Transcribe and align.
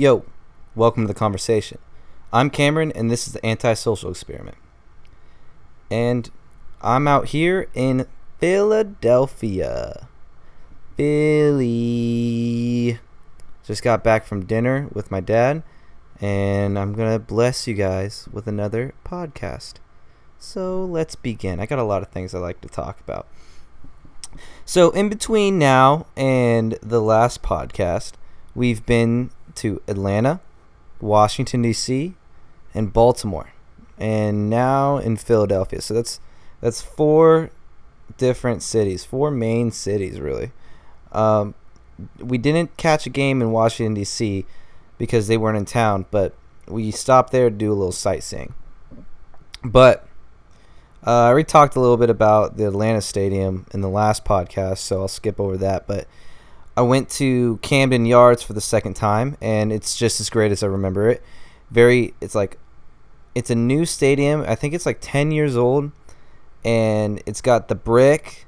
Yo, 0.00 0.24
welcome 0.74 1.02
to 1.02 1.08
the 1.08 1.12
conversation. 1.12 1.76
I'm 2.32 2.48
Cameron, 2.48 2.90
and 2.92 3.10
this 3.10 3.26
is 3.26 3.34
the 3.34 3.46
Antisocial 3.46 4.10
Experiment. 4.10 4.56
And 5.90 6.30
I'm 6.80 7.06
out 7.06 7.26
here 7.26 7.68
in 7.74 8.06
Philadelphia. 8.38 10.08
Philly. 10.96 12.98
Just 13.62 13.82
got 13.82 14.02
back 14.02 14.24
from 14.24 14.46
dinner 14.46 14.88
with 14.90 15.10
my 15.10 15.20
dad, 15.20 15.62
and 16.18 16.78
I'm 16.78 16.94
going 16.94 17.12
to 17.12 17.18
bless 17.18 17.66
you 17.66 17.74
guys 17.74 18.26
with 18.32 18.46
another 18.46 18.94
podcast. 19.04 19.74
So 20.38 20.82
let's 20.82 21.14
begin. 21.14 21.60
I 21.60 21.66
got 21.66 21.78
a 21.78 21.84
lot 21.84 22.00
of 22.00 22.08
things 22.08 22.34
I 22.34 22.38
like 22.38 22.62
to 22.62 22.68
talk 22.68 23.00
about. 23.00 23.26
So, 24.64 24.92
in 24.92 25.10
between 25.10 25.58
now 25.58 26.06
and 26.16 26.78
the 26.82 27.02
last 27.02 27.42
podcast, 27.42 28.12
we've 28.54 28.86
been 28.86 29.30
to 29.60 29.82
Atlanta, 29.88 30.40
Washington 31.00 31.62
D.C., 31.62 32.14
and 32.72 32.92
Baltimore, 32.92 33.52
and 33.98 34.48
now 34.48 34.98
in 34.98 35.16
Philadelphia. 35.16 35.80
So 35.80 35.94
that's 35.94 36.20
that's 36.60 36.80
four 36.80 37.50
different 38.16 38.62
cities, 38.62 39.04
four 39.04 39.30
main 39.30 39.70
cities 39.70 40.20
really. 40.20 40.52
Um, 41.12 41.54
we 42.18 42.38
didn't 42.38 42.76
catch 42.76 43.06
a 43.06 43.10
game 43.10 43.42
in 43.42 43.50
Washington 43.50 43.94
D.C. 43.94 44.46
because 44.98 45.26
they 45.26 45.36
weren't 45.36 45.58
in 45.58 45.64
town, 45.64 46.06
but 46.10 46.34
we 46.66 46.90
stopped 46.90 47.32
there 47.32 47.50
to 47.50 47.56
do 47.56 47.72
a 47.72 47.74
little 47.74 47.92
sightseeing. 47.92 48.54
But 49.64 50.06
uh, 51.06 51.10
I 51.10 51.28
already 51.28 51.44
talked 51.44 51.76
a 51.76 51.80
little 51.80 51.96
bit 51.96 52.10
about 52.10 52.56
the 52.56 52.66
Atlanta 52.66 53.00
Stadium 53.00 53.66
in 53.72 53.80
the 53.80 53.88
last 53.88 54.24
podcast, 54.24 54.78
so 54.78 55.00
I'll 55.00 55.08
skip 55.08 55.40
over 55.40 55.56
that. 55.58 55.86
But 55.86 56.06
I 56.80 56.82
went 56.82 57.10
to 57.10 57.58
Camden 57.58 58.06
Yards 58.06 58.42
for 58.42 58.54
the 58.54 58.60
second 58.62 58.94
time, 58.94 59.36
and 59.42 59.70
it's 59.70 59.94
just 59.94 60.18
as 60.18 60.30
great 60.30 60.50
as 60.50 60.62
I 60.62 60.66
remember 60.66 61.10
it. 61.10 61.22
Very, 61.70 62.14
it's 62.22 62.34
like, 62.34 62.56
it's 63.34 63.50
a 63.50 63.54
new 63.54 63.84
stadium. 63.84 64.46
I 64.48 64.54
think 64.54 64.72
it's 64.72 64.86
like 64.86 64.96
10 65.02 65.30
years 65.30 65.58
old, 65.58 65.92
and 66.64 67.22
it's 67.26 67.42
got 67.42 67.68
the 67.68 67.74
brick, 67.74 68.46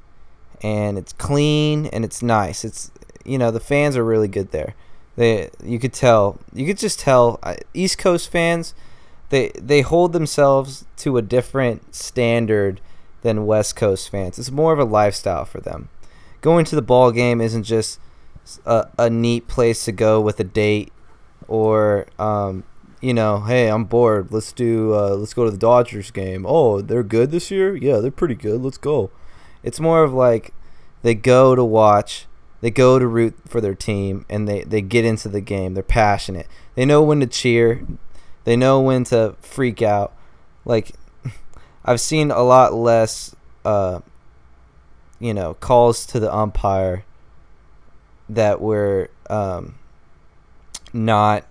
and 0.62 0.96
it's 0.96 1.12
clean, 1.12 1.84
and 1.88 2.06
it's 2.06 2.22
nice. 2.22 2.64
It's, 2.64 2.90
you 3.22 3.36
know, 3.36 3.50
the 3.50 3.60
fans 3.60 3.98
are 3.98 4.04
really 4.04 4.28
good 4.28 4.50
there. 4.50 4.76
They, 5.16 5.50
you 5.62 5.78
could 5.78 5.92
tell, 5.92 6.38
you 6.54 6.66
could 6.66 6.78
just 6.78 6.98
tell, 6.98 7.38
uh, 7.42 7.56
East 7.74 7.98
Coast 7.98 8.30
fans, 8.30 8.72
they 9.28 9.52
they 9.60 9.82
hold 9.82 10.14
themselves 10.14 10.86
to 10.96 11.18
a 11.18 11.22
different 11.22 11.94
standard 11.94 12.80
than 13.20 13.44
West 13.44 13.76
Coast 13.76 14.08
fans. 14.08 14.38
It's 14.38 14.50
more 14.50 14.72
of 14.72 14.78
a 14.78 14.84
lifestyle 14.84 15.44
for 15.44 15.60
them. 15.60 15.90
Going 16.40 16.64
to 16.64 16.74
the 16.74 16.80
ball 16.80 17.12
game 17.12 17.42
isn't 17.42 17.64
just 17.64 17.98
a, 18.64 18.88
a 18.98 19.10
neat 19.10 19.48
place 19.48 19.84
to 19.84 19.92
go 19.92 20.20
with 20.20 20.38
a 20.40 20.44
date 20.44 20.92
or 21.48 22.06
um, 22.18 22.64
you 23.00 23.12
know, 23.12 23.40
hey, 23.40 23.68
I'm 23.68 23.84
bored. 23.84 24.28
Let's 24.30 24.52
do 24.52 24.94
uh, 24.94 25.16
let's 25.16 25.34
go 25.34 25.44
to 25.44 25.50
the 25.50 25.58
Dodgers 25.58 26.10
game. 26.10 26.46
Oh, 26.46 26.80
they're 26.80 27.02
good 27.02 27.30
this 27.30 27.50
year? 27.50 27.74
Yeah, 27.76 27.98
they're 27.98 28.10
pretty 28.10 28.36
good. 28.36 28.62
Let's 28.62 28.78
go. 28.78 29.10
It's 29.62 29.80
more 29.80 30.02
of 30.02 30.12
like 30.12 30.54
they 31.02 31.14
go 31.14 31.54
to 31.54 31.64
watch, 31.64 32.26
they 32.60 32.70
go 32.70 32.98
to 32.98 33.06
root 33.06 33.34
for 33.46 33.60
their 33.60 33.74
team 33.74 34.24
and 34.28 34.48
they 34.48 34.62
they 34.62 34.80
get 34.80 35.04
into 35.04 35.28
the 35.28 35.40
game. 35.40 35.74
They're 35.74 35.82
passionate. 35.82 36.46
They 36.74 36.84
know 36.84 37.02
when 37.02 37.20
to 37.20 37.26
cheer. 37.26 37.86
They 38.44 38.56
know 38.56 38.80
when 38.80 39.04
to 39.04 39.36
freak 39.40 39.82
out. 39.82 40.14
Like 40.64 40.92
I've 41.84 42.00
seen 42.00 42.30
a 42.30 42.42
lot 42.42 42.72
less 42.72 43.34
uh 43.64 44.00
you 45.18 45.34
know, 45.34 45.54
calls 45.54 46.04
to 46.06 46.18
the 46.18 46.34
umpire 46.34 47.04
that 48.34 48.60
were 48.60 49.10
um, 49.28 49.74
not 50.92 51.46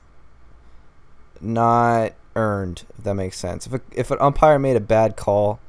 not 1.39 2.13
earned. 2.35 2.83
If 2.97 3.03
that 3.03 3.15
makes 3.15 3.37
sense. 3.37 3.67
If 3.67 3.73
a, 3.73 3.81
if 3.91 4.11
an 4.11 4.17
umpire 4.19 4.59
made 4.59 4.75
a 4.75 4.81
bad 4.81 5.15
call, 5.15 5.59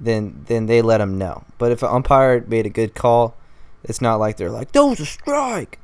then 0.00 0.44
then 0.46 0.66
they 0.66 0.82
let 0.82 1.00
him 1.00 1.18
know. 1.18 1.44
But 1.58 1.72
if 1.72 1.82
an 1.82 1.88
umpire 1.90 2.44
made 2.46 2.66
a 2.66 2.70
good 2.70 2.94
call, 2.94 3.36
it's 3.84 4.00
not 4.00 4.16
like 4.16 4.36
they're 4.36 4.50
like 4.50 4.72
that 4.72 4.84
was 4.84 5.00
a 5.00 5.06
strike, 5.06 5.78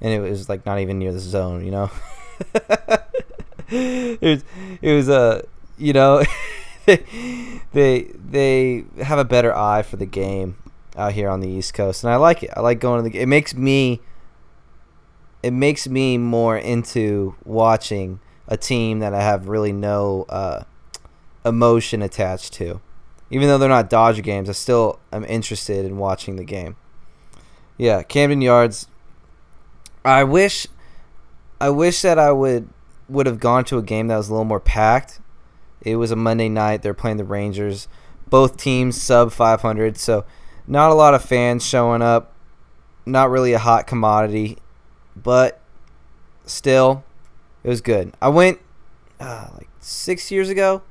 and 0.00 0.12
it 0.12 0.20
was 0.20 0.48
like 0.48 0.64
not 0.66 0.78
even 0.78 0.98
near 0.98 1.12
the 1.12 1.20
zone. 1.20 1.64
You 1.64 1.70
know. 1.70 1.90
it 3.68 4.22
was 4.22 4.44
it 4.80 4.92
was 4.92 5.08
a 5.08 5.14
uh, 5.14 5.42
you 5.76 5.92
know 5.92 6.22
they, 6.86 6.96
they 7.72 8.02
they 8.02 8.84
have 9.02 9.18
a 9.18 9.24
better 9.24 9.54
eye 9.54 9.82
for 9.82 9.96
the 9.96 10.06
game 10.06 10.56
out 10.98 11.12
here 11.12 11.30
on 11.30 11.40
the 11.40 11.48
East 11.48 11.74
Coast, 11.74 12.04
and 12.04 12.12
I 12.12 12.16
like 12.16 12.42
it. 12.42 12.50
I 12.54 12.60
like 12.60 12.80
going 12.80 12.98
to 12.98 13.02
the. 13.04 13.10
Game. 13.10 13.22
It 13.22 13.26
makes 13.26 13.54
me. 13.54 14.00
It 15.42 15.52
makes 15.52 15.86
me 15.88 16.18
more 16.18 16.58
into 16.58 17.36
watching 17.44 18.20
a 18.48 18.56
team 18.56 18.98
that 18.98 19.14
I 19.14 19.22
have 19.22 19.48
really 19.48 19.72
no 19.72 20.26
uh, 20.28 20.64
emotion 21.44 22.02
attached 22.02 22.52
to, 22.54 22.80
even 23.30 23.46
though 23.46 23.56
they're 23.56 23.68
not 23.68 23.88
Dodger 23.88 24.22
games. 24.22 24.48
I 24.48 24.52
still 24.52 24.98
am 25.12 25.24
interested 25.24 25.84
in 25.84 25.98
watching 25.98 26.36
the 26.36 26.44
game. 26.44 26.76
Yeah, 27.76 28.02
Camden 28.02 28.42
Yards. 28.42 28.88
I 30.04 30.24
wish, 30.24 30.66
I 31.60 31.70
wish 31.70 32.02
that 32.02 32.18
I 32.18 32.32
would 32.32 32.68
would 33.08 33.26
have 33.26 33.38
gone 33.38 33.64
to 33.64 33.78
a 33.78 33.82
game 33.82 34.08
that 34.08 34.16
was 34.16 34.28
a 34.28 34.32
little 34.32 34.44
more 34.44 34.60
packed. 34.60 35.20
It 35.80 35.96
was 35.96 36.10
a 36.10 36.16
Monday 36.16 36.48
night. 36.48 36.82
They're 36.82 36.94
playing 36.94 37.16
the 37.16 37.24
Rangers. 37.24 37.88
Both 38.28 38.56
teams 38.56 39.00
sub 39.00 39.32
500, 39.32 39.96
so 39.96 40.24
not 40.68 40.90
a 40.90 40.94
lot 40.94 41.14
of 41.14 41.24
fans 41.24 41.66
showing 41.66 42.02
up. 42.02 42.32
Not 43.06 43.30
really 43.30 43.54
a 43.54 43.58
hot 43.58 43.86
commodity, 43.86 44.58
but 45.16 45.60
still, 46.44 47.04
it 47.64 47.68
was 47.68 47.80
good. 47.80 48.12
I 48.20 48.28
went 48.28 48.60
uh, 49.18 49.48
like 49.56 49.70
six 49.80 50.30
years 50.30 50.50
ago. 50.50 50.82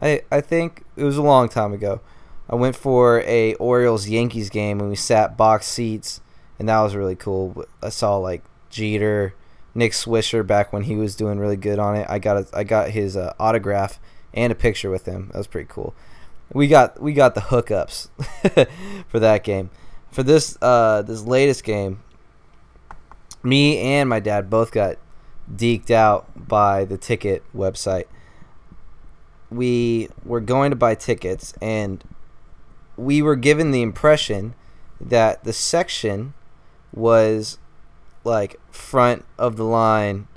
I 0.00 0.22
I 0.32 0.40
think 0.40 0.84
it 0.96 1.04
was 1.04 1.18
a 1.18 1.22
long 1.22 1.50
time 1.50 1.74
ago. 1.74 2.00
I 2.48 2.54
went 2.54 2.74
for 2.74 3.20
a 3.26 3.54
Orioles 3.54 4.08
Yankees 4.08 4.48
game 4.48 4.80
and 4.80 4.88
we 4.88 4.96
sat 4.96 5.36
box 5.36 5.66
seats, 5.66 6.22
and 6.58 6.70
that 6.70 6.80
was 6.80 6.96
really 6.96 7.16
cool. 7.16 7.66
I 7.82 7.90
saw 7.90 8.16
like 8.16 8.42
Jeter, 8.70 9.34
Nick 9.74 9.92
Swisher 9.92 10.46
back 10.46 10.72
when 10.72 10.84
he 10.84 10.96
was 10.96 11.14
doing 11.14 11.38
really 11.38 11.56
good 11.56 11.78
on 11.78 11.96
it. 11.96 12.06
I 12.08 12.18
got 12.18 12.38
a, 12.38 12.46
I 12.54 12.64
got 12.64 12.90
his 12.90 13.14
uh, 13.14 13.34
autograph 13.38 14.00
and 14.32 14.50
a 14.50 14.56
picture 14.56 14.88
with 14.88 15.04
him. 15.04 15.28
That 15.32 15.38
was 15.38 15.46
pretty 15.46 15.68
cool 15.70 15.94
we 16.54 16.68
got 16.68 17.00
we 17.00 17.12
got 17.12 17.34
the 17.34 17.40
hookups 17.40 18.08
for 19.08 19.18
that 19.18 19.44
game. 19.44 19.70
For 20.10 20.22
this 20.22 20.58
uh, 20.60 21.02
this 21.02 21.22
latest 21.22 21.64
game, 21.64 22.02
me 23.42 23.78
and 23.78 24.08
my 24.08 24.20
dad 24.20 24.50
both 24.50 24.72
got 24.72 24.98
deked 25.52 25.90
out 25.90 26.48
by 26.48 26.84
the 26.84 26.98
ticket 26.98 27.42
website. 27.54 28.04
We 29.50 30.08
were 30.24 30.40
going 30.40 30.70
to 30.70 30.76
buy 30.76 30.94
tickets 30.94 31.52
and 31.60 32.02
we 32.96 33.20
were 33.22 33.36
given 33.36 33.70
the 33.70 33.82
impression 33.82 34.54
that 35.00 35.44
the 35.44 35.52
section 35.52 36.34
was 36.92 37.58
like 38.24 38.60
front 38.70 39.24
of 39.38 39.56
the 39.56 39.64
line 39.64 40.28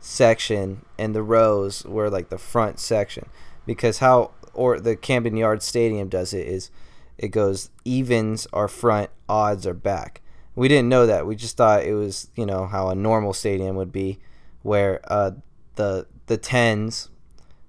section 0.00 0.84
and 0.98 1.14
the 1.14 1.22
rows 1.22 1.84
were 1.84 2.08
like 2.08 2.30
the 2.30 2.38
front 2.38 2.80
section 2.80 3.28
because 3.66 3.98
how 3.98 4.30
or 4.54 4.80
the 4.80 4.96
Camden 4.96 5.36
Yard 5.36 5.62
Stadium 5.62 6.08
does 6.08 6.32
it 6.32 6.46
is 6.46 6.70
it 7.18 7.28
goes 7.28 7.70
evens 7.84 8.46
are 8.52 8.68
front, 8.68 9.10
odds 9.28 9.66
are 9.66 9.74
back. 9.74 10.22
We 10.54 10.68
didn't 10.68 10.88
know 10.88 11.06
that. 11.06 11.26
We 11.26 11.36
just 11.36 11.56
thought 11.56 11.84
it 11.84 11.94
was 11.94 12.30
you 12.36 12.46
know 12.46 12.66
how 12.66 12.88
a 12.88 12.94
normal 12.94 13.32
stadium 13.32 13.76
would 13.76 13.92
be, 13.92 14.18
where 14.62 15.00
uh, 15.04 15.32
the 15.74 16.06
the 16.26 16.36
tens 16.36 17.08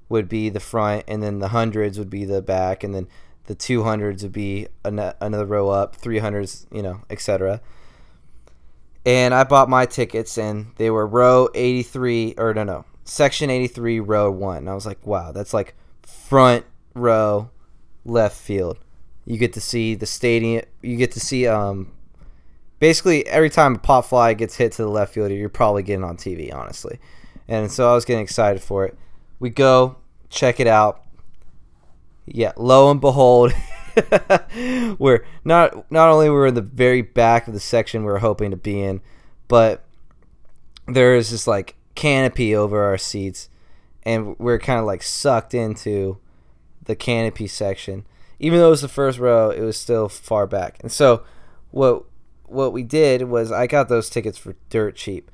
would 0.08 0.30
be 0.30 0.50
the 0.50 0.60
front, 0.60 1.06
and 1.08 1.22
then 1.22 1.40
the 1.40 1.50
hundreds 1.50 1.98
would 1.98 2.10
be 2.10 2.26
the 2.26 2.42
back, 2.42 2.84
and 2.84 2.94
then 2.94 3.08
the 3.46 3.56
two 3.56 3.84
hundreds 3.84 4.24
would 4.24 4.32
be 4.32 4.68
an- 4.84 5.14
another 5.20 5.46
row 5.46 5.70
up, 5.70 5.96
three 5.96 6.20
hundreds, 6.20 6.68
you 6.72 6.82
know, 6.82 7.02
etc. 7.10 7.62
And 9.06 9.34
I 9.34 9.44
bought 9.44 9.70
my 9.70 9.86
tickets, 9.86 10.38
and 10.38 10.68
they 10.78 10.90
were 10.92 11.08
row 11.08 11.50
eighty 11.56 11.84
three, 11.84 12.36
or 12.38 12.54
no, 12.54 12.64
no, 12.64 12.86
section 13.04 13.50
eighty 13.50 13.68
three, 13.68 14.00
row 14.00 14.30
one. 14.30 14.58
And 14.58 14.70
I 14.70 14.76
was 14.76 14.86
like, 14.86 15.06
wow, 15.06 15.32
that's 15.32 15.54
like 15.54 15.76
front 16.10 16.66
row 16.94 17.50
left 18.06 18.38
field. 18.38 18.80
You 19.26 19.38
get 19.38 19.54
to 19.54 19.62
see 19.62 19.96
the 19.96 20.06
stadium. 20.06 20.64
You 20.82 20.98
get 20.98 21.12
to 21.12 21.20
see 21.20 21.48
um, 21.48 21.92
basically 22.80 23.28
every 23.28 23.50
time 23.50 23.76
a 23.76 23.80
pop 23.80 24.06
fly 24.06 24.34
gets 24.34 24.56
hit 24.56 24.72
to 24.74 24.84
the 24.84 24.90
left 24.90 25.14
fielder, 25.14 25.36
you're 25.36 25.50
probably 25.50 25.84
getting 25.84 26.04
on 26.04 26.18
TV, 26.18 26.54
honestly. 26.54 27.00
And 27.48 27.72
so 27.72 27.90
I 27.90 27.96
was 27.96 28.06
getting 28.06 28.24
excited 28.24 28.62
for 28.62 28.86
it. 28.86 28.98
We 29.40 29.50
go 29.50 29.98
check 30.30 30.60
it 30.60 30.68
out. 30.68 31.04
Yeah, 32.26 32.54
lo 32.58 32.92
and 32.92 33.02
behold, 33.02 33.54
we're 35.00 35.26
not 35.44 35.92
not 35.92 36.10
only 36.10 36.30
we're 36.30 36.48
in 36.48 36.54
the 36.54 36.62
very 36.62 37.02
back 37.02 37.48
of 37.48 37.54
the 37.54 37.60
section 37.60 38.06
we 38.06 38.12
are 38.12 38.20
hoping 38.20 38.52
to 38.52 38.58
be 38.58 38.82
in, 38.82 39.02
but 39.48 39.84
there 40.88 41.16
is 41.16 41.32
this 41.32 41.48
like 41.48 41.76
canopy 41.96 42.56
over 42.56 42.84
our 42.84 42.98
seats, 42.98 43.49
and 44.10 44.36
we're 44.40 44.58
kind 44.58 44.80
of 44.80 44.86
like 44.86 45.04
sucked 45.04 45.54
into 45.54 46.18
the 46.86 46.96
canopy 46.96 47.46
section. 47.46 48.08
Even 48.40 48.58
though 48.58 48.68
it 48.68 48.72
was 48.72 48.82
the 48.82 48.88
first 48.88 49.20
row, 49.20 49.52
it 49.52 49.62
was 49.62 49.78
still 49.78 50.10
far 50.10 50.48
back. 50.48 50.78
And 50.82 50.92
so 50.92 51.24
what 51.70 52.06
what 52.46 52.74
we 52.74 52.82
did 52.82 53.24
was 53.24 53.52
I 53.52 53.68
got 53.68 53.88
those 53.88 54.10
tickets 54.10 54.40
for 54.40 54.56
dirt 54.72 54.96
cheap. 54.96 55.30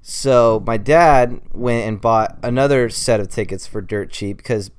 So 0.00 0.62
my 0.64 0.76
dad 0.76 1.40
went 1.52 1.88
and 1.88 2.00
bought 2.00 2.38
another 2.40 2.88
set 2.88 3.18
of 3.18 3.28
tickets 3.28 3.66
for 3.66 3.80
dirt 3.80 4.12
cheap 4.12 4.36
because 4.36 4.70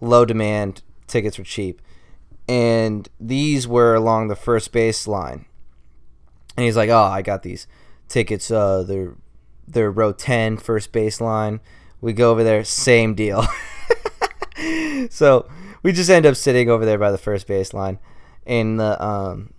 low 0.00 0.24
demand 0.24 0.80
tickets 1.06 1.36
were 1.36 1.44
cheap. 1.44 1.82
And 2.48 3.06
these 3.20 3.68
were 3.68 3.94
along 3.94 4.28
the 4.28 4.36
first 4.36 4.72
base 4.72 5.06
line. 5.06 5.44
And 6.56 6.64
he's 6.64 6.78
like, 6.78 6.88
"Oh, 6.88 6.96
I 7.02 7.20
got 7.20 7.42
these 7.42 7.66
tickets 8.08 8.50
uh 8.50 8.84
they're 8.84 9.16
they're 9.68 9.90
row 9.90 10.12
10 10.12 10.56
first 10.56 10.92
base 10.92 11.20
line." 11.20 11.60
We 12.04 12.12
go 12.12 12.30
over 12.30 12.44
there, 12.44 12.62
same 12.64 13.14
deal. 13.14 13.46
so, 15.10 15.48
we 15.82 15.92
just 15.92 16.10
end 16.10 16.26
up 16.26 16.36
sitting 16.36 16.68
over 16.68 16.84
there 16.84 16.98
by 16.98 17.10
the 17.10 17.18
first 17.18 17.46
base 17.46 17.72
line 17.72 17.98
in 18.44 18.76
the 18.76 19.02
um 19.02 19.54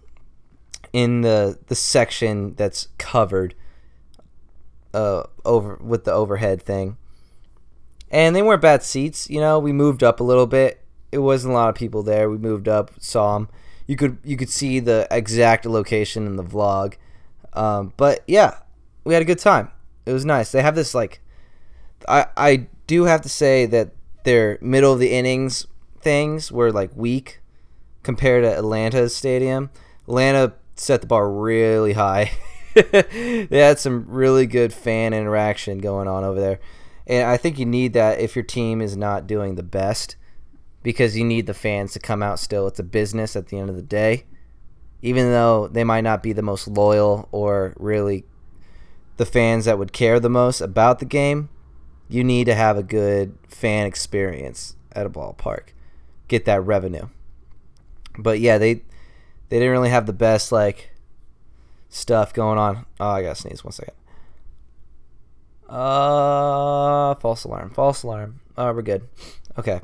in 0.93 1.21
the 1.21 1.57
the 1.65 1.73
section 1.75 2.53
that's 2.53 2.89
covered 2.99 3.55
uh 4.93 5.23
over 5.43 5.79
with 5.81 6.03
the 6.03 6.11
overhead 6.11 6.61
thing. 6.61 6.97
And 8.11 8.35
they 8.35 8.43
weren't 8.43 8.61
bad 8.61 8.83
seats, 8.83 9.27
you 9.27 9.39
know. 9.39 9.57
We 9.57 9.71
moved 9.71 10.03
up 10.03 10.19
a 10.19 10.23
little 10.23 10.45
bit. 10.45 10.85
It 11.11 11.17
wasn't 11.17 11.53
a 11.53 11.55
lot 11.55 11.69
of 11.69 11.75
people 11.75 12.03
there. 12.03 12.29
We 12.29 12.37
moved 12.37 12.67
up, 12.67 12.91
saw 12.99 13.33
them. 13.33 13.49
You 13.87 13.95
could 13.95 14.19
you 14.23 14.37
could 14.37 14.49
see 14.49 14.79
the 14.79 15.07
exact 15.09 15.65
location 15.65 16.27
in 16.27 16.35
the 16.35 16.43
vlog. 16.43 16.93
Um, 17.53 17.93
but 17.97 18.23
yeah, 18.27 18.59
we 19.03 19.13
had 19.13 19.23
a 19.23 19.25
good 19.25 19.39
time. 19.39 19.71
It 20.05 20.13
was 20.13 20.25
nice. 20.25 20.51
They 20.51 20.61
have 20.61 20.75
this 20.75 20.93
like 20.93 21.21
I 22.07 22.27
I 22.35 22.67
do 22.87 23.05
have 23.05 23.21
to 23.21 23.29
say 23.29 23.65
that 23.67 23.91
their 24.23 24.57
middle 24.61 24.93
of 24.93 24.99
the 24.99 25.11
innings 25.11 25.67
things 26.01 26.51
were 26.51 26.71
like 26.71 26.95
weak 26.95 27.41
compared 28.03 28.43
to 28.43 28.57
Atlanta's 28.57 29.15
stadium. 29.15 29.69
Atlanta 30.07 30.53
set 30.75 31.01
the 31.01 31.07
bar 31.07 31.29
really 31.29 31.93
high. 31.93 32.31
they 32.73 33.47
had 33.49 33.79
some 33.79 34.05
really 34.07 34.45
good 34.45 34.73
fan 34.73 35.13
interaction 35.13 35.79
going 35.79 36.07
on 36.07 36.23
over 36.23 36.39
there. 36.39 36.59
And 37.07 37.27
I 37.27 37.37
think 37.37 37.57
you 37.57 37.65
need 37.65 37.93
that 37.93 38.19
if 38.19 38.35
your 38.35 38.43
team 38.43 38.81
is 38.81 38.97
not 38.97 39.27
doing 39.27 39.55
the 39.55 39.63
best 39.63 40.15
because 40.83 41.17
you 41.17 41.23
need 41.23 41.47
the 41.47 41.53
fans 41.53 41.93
to 41.93 41.99
come 41.99 42.21
out 42.21 42.39
still. 42.39 42.67
It's 42.67 42.79
a 42.79 42.83
business 42.83 43.35
at 43.35 43.47
the 43.47 43.57
end 43.57 43.69
of 43.69 43.75
the 43.75 43.81
day. 43.81 44.25
Even 45.01 45.31
though 45.31 45.67
they 45.67 45.83
might 45.83 46.03
not 46.03 46.21
be 46.23 46.33
the 46.33 46.41
most 46.41 46.67
loyal 46.67 47.27
or 47.31 47.73
really 47.77 48.25
the 49.17 49.25
fans 49.25 49.65
that 49.65 49.79
would 49.79 49.93
care 49.93 50.19
the 50.19 50.29
most 50.29 50.61
about 50.61 50.99
the 50.99 51.05
game, 51.05 51.49
you 52.07 52.23
need 52.23 52.45
to 52.45 52.55
have 52.55 52.77
a 52.77 52.83
good 52.83 53.37
fan 53.47 53.85
experience 53.85 54.75
at 54.91 55.05
a 55.05 55.09
ballpark. 55.09 55.69
Get 56.27 56.45
that 56.45 56.61
revenue. 56.61 57.07
But 58.17 58.39
yeah, 58.39 58.57
they 58.57 58.75
they 59.49 59.59
didn't 59.59 59.71
really 59.71 59.89
have 59.89 60.05
the 60.05 60.13
best 60.13 60.51
like 60.51 60.91
stuff 61.89 62.33
going 62.33 62.57
on. 62.57 62.85
Oh, 62.99 63.09
I 63.09 63.21
gotta 63.21 63.35
sneeze 63.35 63.63
one 63.63 63.71
second. 63.71 63.93
Uh, 65.67 67.15
false 67.15 67.43
alarm. 67.43 67.71
False 67.71 68.03
alarm. 68.03 68.39
Oh, 68.57 68.71
we're 68.71 68.81
good. 68.81 69.07
Okay. 69.57 69.81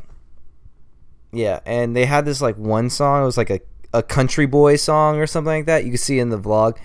Yeah, 1.33 1.61
and 1.65 1.95
they 1.95 2.05
had 2.05 2.25
this 2.25 2.41
like 2.41 2.57
one 2.57 2.89
song. 2.89 3.23
It 3.23 3.25
was 3.25 3.37
like 3.37 3.49
a 3.49 3.61
a 3.93 4.01
country 4.03 4.45
boy 4.45 4.77
song 4.77 5.17
or 5.17 5.27
something 5.27 5.51
like 5.51 5.65
that. 5.65 5.83
You 5.83 5.91
can 5.91 5.97
see 5.97 6.19
in 6.19 6.29
the 6.29 6.39
vlog. 6.39 6.77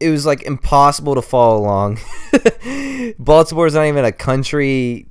It 0.00 0.10
was 0.10 0.26
like 0.26 0.42
impossible 0.42 1.14
to 1.14 1.22
follow 1.22 1.58
along. 1.60 1.98
Baltimore's 3.18 3.74
not 3.74 3.86
even 3.86 4.04
a 4.04 4.12
country 4.12 5.06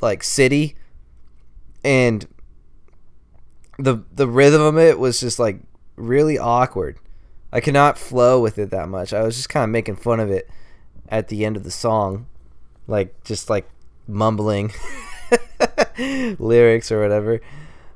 like 0.00 0.22
city, 0.22 0.76
and 1.84 2.26
the 3.78 4.04
the 4.12 4.26
rhythm 4.26 4.62
of 4.62 4.78
it 4.78 4.98
was 4.98 5.20
just 5.20 5.38
like 5.38 5.60
really 5.96 6.38
awkward. 6.38 6.98
I 7.52 7.60
could 7.60 7.74
not 7.74 7.98
flow 7.98 8.40
with 8.40 8.58
it 8.58 8.70
that 8.70 8.88
much. 8.88 9.12
I 9.12 9.22
was 9.22 9.36
just 9.36 9.48
kind 9.48 9.64
of 9.64 9.70
making 9.70 9.96
fun 9.96 10.18
of 10.18 10.30
it 10.30 10.50
at 11.08 11.28
the 11.28 11.44
end 11.44 11.56
of 11.56 11.62
the 11.62 11.70
song, 11.70 12.26
like 12.88 13.22
just 13.22 13.48
like 13.48 13.68
mumbling 14.08 14.72
lyrics 16.38 16.90
or 16.90 17.00
whatever. 17.00 17.40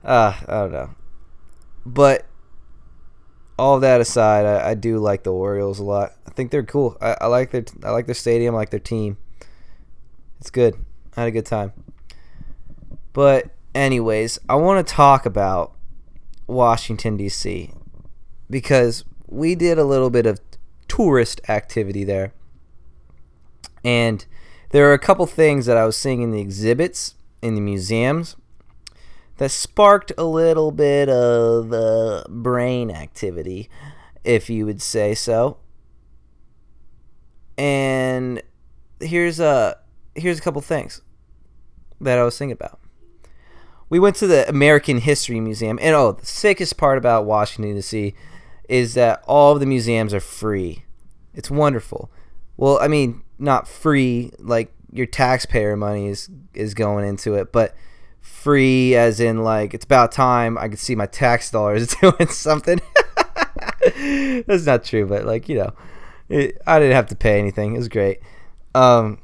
Uh, 0.04 0.34
I 0.46 0.54
don't 0.60 0.72
know. 0.72 0.90
But 1.84 2.26
all 3.58 3.80
that 3.80 4.00
aside, 4.00 4.46
I, 4.46 4.70
I, 4.70 4.74
do 4.74 4.98
like 4.98 5.24
the 5.24 5.32
Orioles 5.32 5.78
a 5.78 5.84
lot. 5.84 6.12
I 6.26 6.30
think 6.30 6.50
they're 6.50 6.62
cool. 6.62 6.96
I, 7.00 7.16
I 7.22 7.26
like 7.26 7.50
their 7.50 7.64
I 7.84 7.90
like 7.90 8.06
their 8.06 8.14
stadium. 8.14 8.54
I 8.54 8.58
like 8.58 8.70
their 8.70 8.80
team. 8.80 9.18
It's 10.40 10.50
good. 10.50 10.74
I 11.16 11.22
had 11.22 11.28
a 11.28 11.32
good 11.32 11.46
time. 11.46 11.72
But 13.12 13.50
anyways, 13.74 14.38
I 14.48 14.54
want 14.54 14.86
to 14.86 14.94
talk 14.94 15.26
about 15.26 15.74
Washington 16.46 17.16
D.C. 17.16 17.72
because 18.48 19.04
we 19.26 19.54
did 19.56 19.78
a 19.78 19.84
little 19.84 20.10
bit 20.10 20.26
of 20.26 20.40
tourist 20.86 21.40
activity 21.48 22.04
there. 22.04 22.32
And 23.84 24.24
there 24.70 24.88
are 24.88 24.94
a 24.94 24.98
couple 24.98 25.26
things 25.26 25.66
that 25.66 25.76
I 25.76 25.84
was 25.84 25.96
seeing 25.96 26.22
in 26.22 26.30
the 26.30 26.40
exhibits 26.40 27.14
in 27.42 27.54
the 27.54 27.60
museums 27.60 28.36
that 29.38 29.50
sparked 29.50 30.12
a 30.18 30.24
little 30.24 30.70
bit 30.70 31.08
of 31.08 31.72
uh, 31.72 32.24
brain 32.28 32.90
activity, 32.90 33.70
if 34.24 34.50
you 34.50 34.66
would 34.66 34.82
say 34.82 35.14
so. 35.14 35.58
And 37.56 38.42
here's 39.00 39.40
a 39.40 39.78
here's 40.14 40.38
a 40.38 40.42
couple 40.42 40.60
things 40.60 41.00
that 42.00 42.18
I 42.18 42.24
was 42.24 42.36
thinking 42.36 42.52
about. 42.52 42.78
We 43.88 43.98
went 43.98 44.16
to 44.16 44.26
the 44.26 44.48
American 44.48 44.98
History 44.98 45.40
Museum, 45.40 45.78
and 45.80 45.94
oh, 45.94 46.12
the 46.12 46.26
sickest 46.26 46.76
part 46.76 46.98
about 46.98 47.24
Washington 47.24 47.74
D.C. 47.76 48.14
is 48.68 48.94
that 48.94 49.22
all 49.26 49.54
of 49.54 49.60
the 49.60 49.66
museums 49.66 50.12
are 50.12 50.20
free. 50.20 50.84
It's 51.32 51.50
wonderful. 51.50 52.10
Well, 52.56 52.78
I 52.80 52.88
mean, 52.88 53.22
not 53.38 53.66
free 53.66 54.32
like 54.38 54.72
your 54.92 55.06
taxpayer 55.06 55.76
money 55.76 56.08
is 56.08 56.28
is 56.54 56.74
going 56.74 57.06
into 57.06 57.34
it, 57.34 57.52
but 57.52 57.74
free 58.20 58.94
as 58.94 59.20
in 59.20 59.42
like 59.42 59.74
it's 59.74 59.84
about 59.84 60.12
time 60.12 60.56
I 60.56 60.68
could 60.68 60.78
see 60.78 60.94
my 60.94 61.06
tax 61.06 61.50
dollars 61.52 61.94
doing 62.00 62.28
something. 62.28 62.80
That's 64.46 64.66
not 64.66 64.84
true, 64.84 65.06
but 65.06 65.24
like 65.24 65.48
you 65.48 65.56
know, 65.56 65.72
it, 66.28 66.60
I 66.66 66.78
didn't 66.78 66.94
have 66.94 67.08
to 67.08 67.16
pay 67.16 67.38
anything. 67.38 67.74
It 67.74 67.78
was 67.78 67.88
great. 67.88 68.20
Um, 68.74 69.18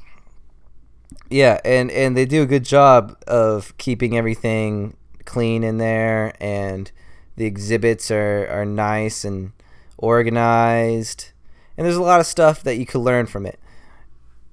yeah, 1.30 1.60
and 1.64 1.90
and 1.90 2.16
they 2.16 2.24
do 2.26 2.42
a 2.42 2.46
good 2.46 2.64
job 2.64 3.16
of 3.26 3.76
keeping 3.78 4.16
everything 4.16 4.96
clean 5.24 5.64
in 5.64 5.78
there, 5.78 6.34
and 6.40 6.90
the 7.36 7.46
exhibits 7.46 8.10
are 8.10 8.46
are 8.48 8.64
nice 8.64 9.24
and 9.24 9.52
organized, 9.98 11.30
and 11.76 11.84
there's 11.84 11.96
a 11.96 12.02
lot 12.02 12.20
of 12.20 12.26
stuff 12.26 12.62
that 12.62 12.76
you 12.76 12.86
could 12.86 13.00
learn 13.00 13.26
from 13.26 13.46
it. 13.46 13.58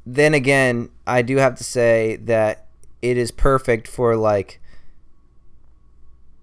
Then 0.05 0.33
again, 0.33 0.89
I 1.05 1.21
do 1.21 1.37
have 1.37 1.55
to 1.55 1.63
say 1.63 2.15
that 2.23 2.67
it 3.01 3.17
is 3.17 3.31
perfect 3.31 3.87
for 3.87 4.15
like 4.15 4.59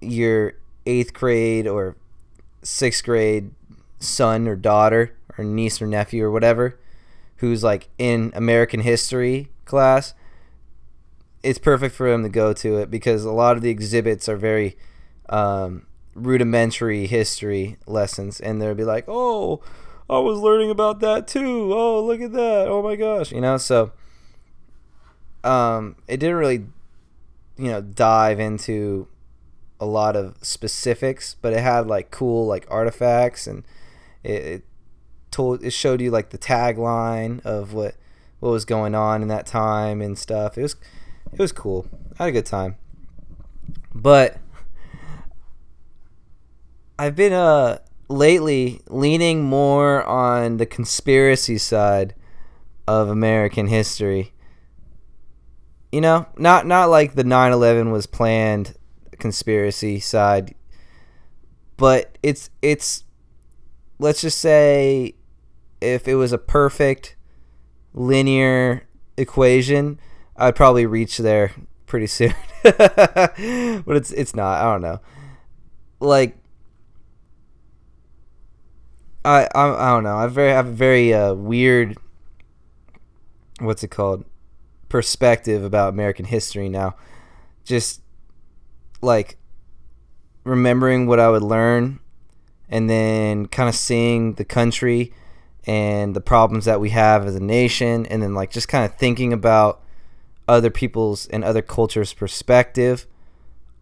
your 0.01 0.55
eighth 0.87 1.13
grade 1.13 1.67
or 1.67 1.97
sixth 2.63 3.05
grade 3.05 3.51
son 3.99 4.47
or 4.47 4.57
daughter 4.57 5.15
or 5.37 5.45
niece 5.45 5.81
or 5.83 5.87
nephew 5.87 6.25
or 6.25 6.31
whatever 6.31 6.79
who's 7.39 7.63
like 7.63 7.89
in 7.99 8.33
American 8.35 8.81
history 8.81 9.51
class. 9.65 10.15
It's 11.43 11.59
perfect 11.59 11.95
for 11.95 12.11
them 12.11 12.23
to 12.25 12.29
go 12.29 12.53
to 12.53 12.79
it 12.79 12.91
because 12.91 13.25
a 13.25 13.33
lot 13.33 13.57
of 13.57 13.63
the 13.63 13.71
exhibits 13.71 14.29
are 14.29 14.37
very 14.37 14.77
um, 15.29 15.87
rudimentary 16.15 17.07
history 17.07 17.77
lessons, 17.87 18.41
and 18.41 18.61
they'll 18.61 18.75
be 18.75 18.85
like, 18.85 19.05
"Oh, 19.07 19.63
I 20.11 20.19
was 20.19 20.41
learning 20.41 20.71
about 20.71 21.01
that 21.01 21.29
too. 21.29 21.73
Oh, 21.73 22.05
look 22.05 22.21
at 22.21 22.33
that. 22.33 22.67
Oh 22.69 22.83
my 22.83 22.97
gosh." 22.97 23.31
You 23.31 23.41
know, 23.41 23.57
so 23.57 23.93
um, 25.45 25.97
it 26.07 26.19
didn't 26.19 26.37
really, 26.37 26.67
you 27.57 27.69
know, 27.69 27.81
dive 27.81 28.41
into 28.41 29.09
a 29.81 29.87
lot 29.87 30.17
of 30.17 30.37
specifics, 30.43 31.37
but 31.41 31.53
it 31.53 31.61
had 31.61 31.87
like 31.87 32.11
cool 32.11 32.47
like 32.47 32.67
artifacts 32.69 33.47
and 33.47 33.65
it, 34.23 34.43
it 34.45 34.65
told 35.31 35.63
it 35.63 35.71
showed 35.71 36.01
you 36.01 36.11
like 36.11 36.31
the 36.31 36.39
tagline 36.39 37.45
of 37.45 37.73
what 37.73 37.95
what 38.41 38.51
was 38.51 38.65
going 38.65 38.95
on 38.95 39.23
in 39.23 39.29
that 39.29 39.47
time 39.47 40.01
and 40.01 40.19
stuff. 40.19 40.59
It 40.59 40.63
was 40.63 40.77
it 41.33 41.39
was 41.39 41.53
cool. 41.53 41.87
I 42.19 42.25
had 42.25 42.29
a 42.31 42.33
good 42.33 42.47
time. 42.47 42.77
But 43.95 44.39
I've 46.99 47.15
been 47.15 47.33
uh 47.33 47.79
lately 48.09 48.81
leaning 48.89 49.45
more 49.45 50.03
on 50.05 50.57
the 50.57 50.67
conspiracy 50.67 51.59
side 51.59 52.15
of 52.87 53.09
American 53.09 53.67
history 53.69 54.33
you 55.93 56.01
know, 56.01 56.27
not 56.37 56.67
not 56.67 56.91
like 56.91 57.15
the 57.15 57.25
9/11 57.25 57.91
was 57.93 58.07
planned 58.07 58.75
conspiracy 59.19 60.01
side, 60.01 60.55
but 61.77 62.19
it's 62.23 62.51
it's 62.63 63.05
let's 63.99 64.21
just 64.21 64.39
say 64.39 65.15
if 65.81 66.07
it 66.09 66.17
was 66.17 66.33
a 66.33 66.39
perfect 66.39 67.17
linear 67.95 68.87
equation, 69.17 69.99
I'd 70.37 70.57
probably 70.57 70.87
reach 70.87 71.19
there 71.19 71.53
pretty 71.87 72.07
soon. 72.07 72.35
but 72.63 73.97
it's 73.97 74.11
it's 74.13 74.35
not. 74.35 74.61
I 74.61 74.73
don't 74.73 74.83
know. 74.83 75.01
Like 76.01 76.37
I 79.25 79.49
I, 79.55 79.89
I 79.89 79.95
don't 79.95 80.05
know. 80.05 80.17
I 80.17 80.27
very 80.27 80.53
have 80.53 80.67
a 80.67 80.73
very 80.73 81.15
uh, 81.15 81.35
weird 81.35 81.97
what's 83.61 83.83
it 83.83 83.89
called 83.89 84.25
perspective 84.89 85.65
about 85.65 85.91
American 85.91 86.25
history 86.25 86.69
now. 86.69 86.97
Just 87.65 88.01
like 89.01 89.37
remembering 90.45 91.07
what 91.07 91.21
I 91.21 91.29
would 91.29 91.43
learn 91.43 92.01
and 92.69 92.89
then 92.89 93.47
kind 93.47 93.69
of 93.69 93.75
seeing 93.75 94.35
the 94.35 94.45
country 94.45 95.13
and 95.67 96.17
the 96.17 96.21
problems 96.21 96.65
that 96.65 96.81
we 96.81 96.91
have 96.91 97.27
as 97.27 97.35
a 97.35 97.41
nation 97.41 98.07
and 98.07 98.23
then 98.23 98.35
like 98.35 98.51
just 98.51 98.69
kind 98.69 98.85
of 98.85 98.97
thinking 98.97 99.33
about 99.33 99.83
other 100.47 100.71
people's 100.71 101.27
and 101.29 101.45
other 101.45 101.63
cultures 101.63 102.15
perspective 102.15 103.07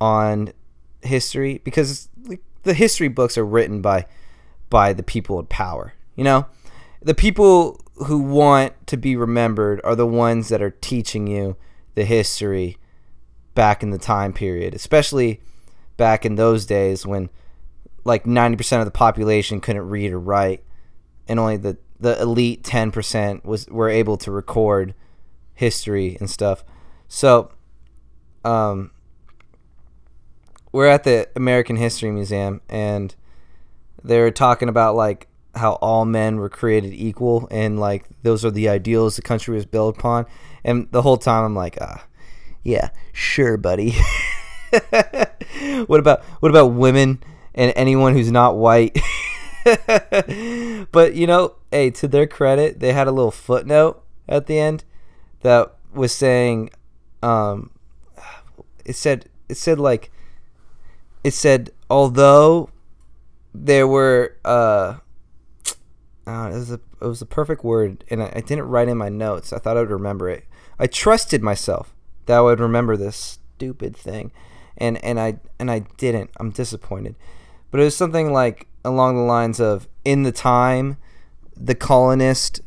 on 0.00 0.52
history 1.02 1.60
because 1.64 2.08
the 2.64 2.74
history 2.74 3.08
books 3.08 3.38
are 3.38 3.46
written 3.46 3.80
by 3.80 4.04
by 4.68 4.92
the 4.92 5.02
people 5.02 5.38
in 5.38 5.46
power 5.46 5.94
you 6.16 6.24
know 6.24 6.46
the 7.00 7.14
people 7.14 7.80
who 7.96 8.18
want 8.18 8.74
to 8.86 8.96
be 8.96 9.16
remembered 9.16 9.80
are 9.84 9.96
the 9.96 10.06
ones 10.06 10.48
that 10.48 10.62
are 10.62 10.70
teaching 10.70 11.26
you 11.26 11.56
the 11.94 12.04
history 12.04 12.76
back 13.54 13.82
in 13.82 13.90
the 13.90 13.98
time 13.98 14.32
period 14.32 14.74
especially 14.74 15.40
back 15.96 16.26
in 16.26 16.34
those 16.34 16.66
days 16.66 17.06
when 17.06 17.30
like 18.04 18.24
90% 18.24 18.78
of 18.78 18.84
the 18.84 18.90
population 18.90 19.60
couldn't 19.60 19.88
read 19.88 20.12
or 20.12 20.20
write 20.20 20.62
and 21.28 21.40
only 21.40 21.56
the 21.56 21.76
the 21.98 22.20
elite 22.20 22.62
10% 22.62 23.44
was 23.44 23.66
were 23.68 23.88
able 23.88 24.16
to 24.18 24.30
record 24.30 24.94
history 25.54 26.16
and 26.20 26.30
stuff. 26.30 26.64
So 27.08 27.50
um 28.44 28.90
we're 30.72 30.86
at 30.86 31.04
the 31.04 31.28
American 31.34 31.76
History 31.76 32.10
Museum 32.10 32.60
and 32.68 33.14
they're 34.04 34.30
talking 34.30 34.68
about 34.68 34.94
like 34.94 35.26
how 35.56 35.72
all 35.74 36.04
men 36.04 36.36
were 36.36 36.48
created 36.48 36.92
equal 36.92 37.48
and 37.50 37.80
like 37.80 38.04
those 38.22 38.44
are 38.44 38.50
the 38.50 38.68
ideals 38.68 39.16
the 39.16 39.22
country 39.22 39.54
was 39.54 39.66
built 39.66 39.98
upon 39.98 40.26
and 40.64 40.88
the 40.90 41.02
whole 41.02 41.16
time 41.16 41.44
I'm 41.44 41.54
like 41.54 41.78
ah 41.80 42.04
yeah 42.62 42.90
sure 43.12 43.56
buddy 43.56 43.94
what 45.86 46.00
about 46.00 46.22
what 46.40 46.50
about 46.50 46.68
women 46.68 47.22
and 47.56 47.72
anyone 47.74 48.12
who's 48.12 48.30
not 48.30 48.56
white. 48.56 48.96
but 50.92 51.14
you 51.14 51.26
know, 51.26 51.54
hey, 51.70 51.90
to 51.90 52.06
their 52.06 52.26
credit, 52.26 52.78
they 52.80 52.92
had 52.92 53.08
a 53.08 53.12
little 53.12 53.30
footnote 53.30 54.02
at 54.28 54.46
the 54.46 54.58
end 54.58 54.84
that 55.40 55.74
was 55.92 56.12
saying, 56.12 56.70
um, 57.22 57.70
it 58.84 58.94
said 58.94 59.28
it 59.48 59.56
said 59.56 59.80
like 59.80 60.12
it 61.24 61.32
said 61.32 61.70
although 61.90 62.70
there 63.54 63.88
were 63.88 64.36
uh, 64.44 64.96
uh, 66.26 66.50
it 66.52 66.56
was 66.56 66.70
a 66.70 66.80
it 67.00 67.06
was 67.06 67.22
a 67.22 67.26
perfect 67.26 67.64
word, 67.64 68.04
and 68.10 68.22
I, 68.22 68.32
I 68.36 68.40
didn't 68.40 68.68
write 68.68 68.88
in 68.88 68.98
my 68.98 69.08
notes. 69.08 69.52
I 69.52 69.58
thought 69.58 69.76
I 69.76 69.80
would 69.80 69.90
remember 69.90 70.28
it. 70.28 70.44
I 70.78 70.86
trusted 70.86 71.42
myself 71.42 71.94
that 72.26 72.38
I 72.38 72.40
would 72.40 72.60
remember 72.60 72.96
this 72.96 73.16
stupid 73.16 73.96
thing, 73.96 74.32
and 74.76 75.02
and 75.04 75.20
I 75.20 75.38
and 75.58 75.70
I 75.70 75.80
didn't. 75.96 76.30
I'm 76.38 76.50
disappointed 76.50 77.16
but 77.70 77.80
it 77.80 77.84
was 77.84 77.96
something 77.96 78.32
like 78.32 78.66
along 78.84 79.16
the 79.16 79.22
lines 79.22 79.60
of 79.60 79.88
in 80.04 80.22
the 80.22 80.32
time 80.32 80.96
the 81.56 81.74
colonists 81.74 82.60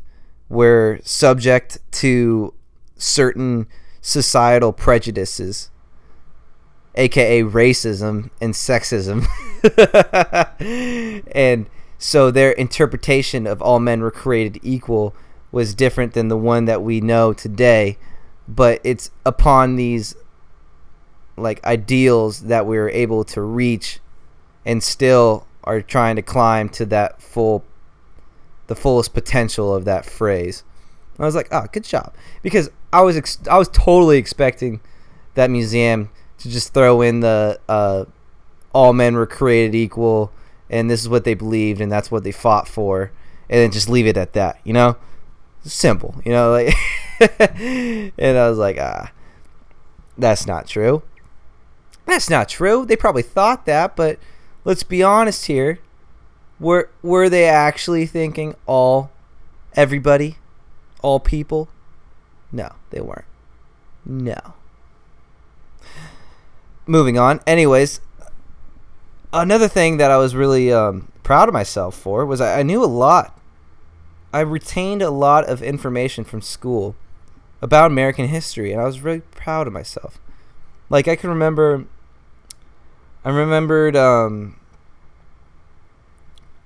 were 0.49 0.99
subject 1.03 1.79
to 1.91 2.53
certain 2.95 3.65
societal 4.01 4.73
prejudices 4.73 5.69
aka 6.95 7.41
racism 7.43 8.29
and 8.41 8.53
sexism 8.53 9.25
and 11.33 11.65
so 11.99 12.31
their 12.31 12.51
interpretation 12.51 13.45
of 13.45 13.61
all 13.61 13.79
men 13.79 14.01
were 14.01 14.09
created 14.09 14.59
equal 14.63 15.13
was 15.51 15.75
different 15.75 16.13
than 16.13 16.27
the 16.27 16.37
one 16.37 16.65
that 16.65 16.81
we 16.81 16.99
know 16.99 17.33
today 17.33 17.97
but 18.47 18.81
it's 18.83 19.11
upon 19.25 19.75
these 19.75 20.15
like 21.37 21.63
ideals 21.63 22.41
that 22.41 22.65
we 22.65 22.77
were 22.77 22.89
able 22.89 23.23
to 23.23 23.41
reach 23.41 23.99
and 24.65 24.83
still 24.83 25.47
are 25.63 25.81
trying 25.81 26.15
to 26.15 26.21
climb 26.21 26.69
to 26.69 26.85
that 26.85 27.21
full 27.21 27.63
the 28.67 28.75
fullest 28.75 29.13
potential 29.13 29.73
of 29.73 29.85
that 29.85 30.05
phrase. 30.05 30.63
And 31.17 31.23
I 31.23 31.27
was 31.27 31.35
like, 31.35 31.47
"Oh, 31.51 31.65
good 31.71 31.83
job." 31.83 32.13
Because 32.41 32.69
I 32.93 33.01
was 33.01 33.17
ex- 33.17 33.39
I 33.49 33.57
was 33.57 33.69
totally 33.69 34.17
expecting 34.17 34.79
that 35.35 35.49
museum 35.49 36.09
to 36.39 36.49
just 36.49 36.73
throw 36.73 37.01
in 37.01 37.19
the 37.21 37.59
uh, 37.67 38.05
all 38.73 38.93
men 38.93 39.15
were 39.15 39.25
created 39.25 39.75
equal 39.75 40.31
and 40.69 40.89
this 40.89 41.01
is 41.01 41.09
what 41.09 41.23
they 41.23 41.33
believed 41.33 41.81
and 41.81 41.91
that's 41.91 42.11
what 42.11 42.23
they 42.23 42.31
fought 42.31 42.67
for 42.67 43.11
and 43.49 43.59
then 43.59 43.71
just 43.71 43.89
leave 43.89 44.07
it 44.07 44.17
at 44.17 44.33
that, 44.33 44.59
you 44.63 44.73
know? 44.73 44.95
Simple, 45.63 46.21
you 46.25 46.31
know, 46.31 46.51
like 46.51 46.73
and 47.39 48.37
I 48.37 48.49
was 48.49 48.57
like, 48.57 48.77
"Ah, 48.79 49.11
that's 50.17 50.47
not 50.47 50.67
true." 50.67 51.03
That's 52.05 52.29
not 52.29 52.49
true. 52.49 52.85
They 52.85 52.95
probably 52.95 53.21
thought 53.21 53.65
that, 53.65 53.95
but 53.95 54.17
let's 54.63 54.83
be 54.83 55.03
honest 55.03 55.45
here. 55.45 55.79
Were 56.59 56.89
were 57.01 57.29
they 57.29 57.45
actually 57.45 58.05
thinking 58.05 58.55
all 58.65 59.11
everybody, 59.75 60.37
all 61.01 61.19
people? 61.19 61.67
No, 62.51 62.73
they 62.89 63.01
weren't. 63.01 63.25
No. 64.05 64.53
Moving 66.87 67.19
on. 67.19 67.41
Anyways, 67.45 68.01
another 69.33 69.67
thing 69.67 69.97
that 69.97 70.11
I 70.11 70.17
was 70.17 70.35
really 70.35 70.71
um, 70.71 71.11
proud 71.23 71.47
of 71.49 71.53
myself 71.53 71.95
for 71.95 72.25
was 72.25 72.41
I, 72.41 72.59
I 72.59 72.63
knew 72.63 72.83
a 72.83 72.85
lot. 72.85 73.39
I 74.31 74.41
retained 74.41 75.01
a 75.01 75.09
lot 75.09 75.45
of 75.45 75.63
information 75.63 76.23
from 76.23 76.41
school 76.41 76.95
about 77.61 77.91
American 77.91 78.27
history, 78.27 78.71
and 78.71 78.81
I 78.81 78.85
was 78.85 79.01
really 79.01 79.21
proud 79.21 79.67
of 79.67 79.73
myself. 79.73 80.19
Like 80.89 81.07
I 81.07 81.15
can 81.15 81.29
remember 81.29 81.85
I 83.23 83.31
remembered 83.31 83.95
um, 83.95 84.55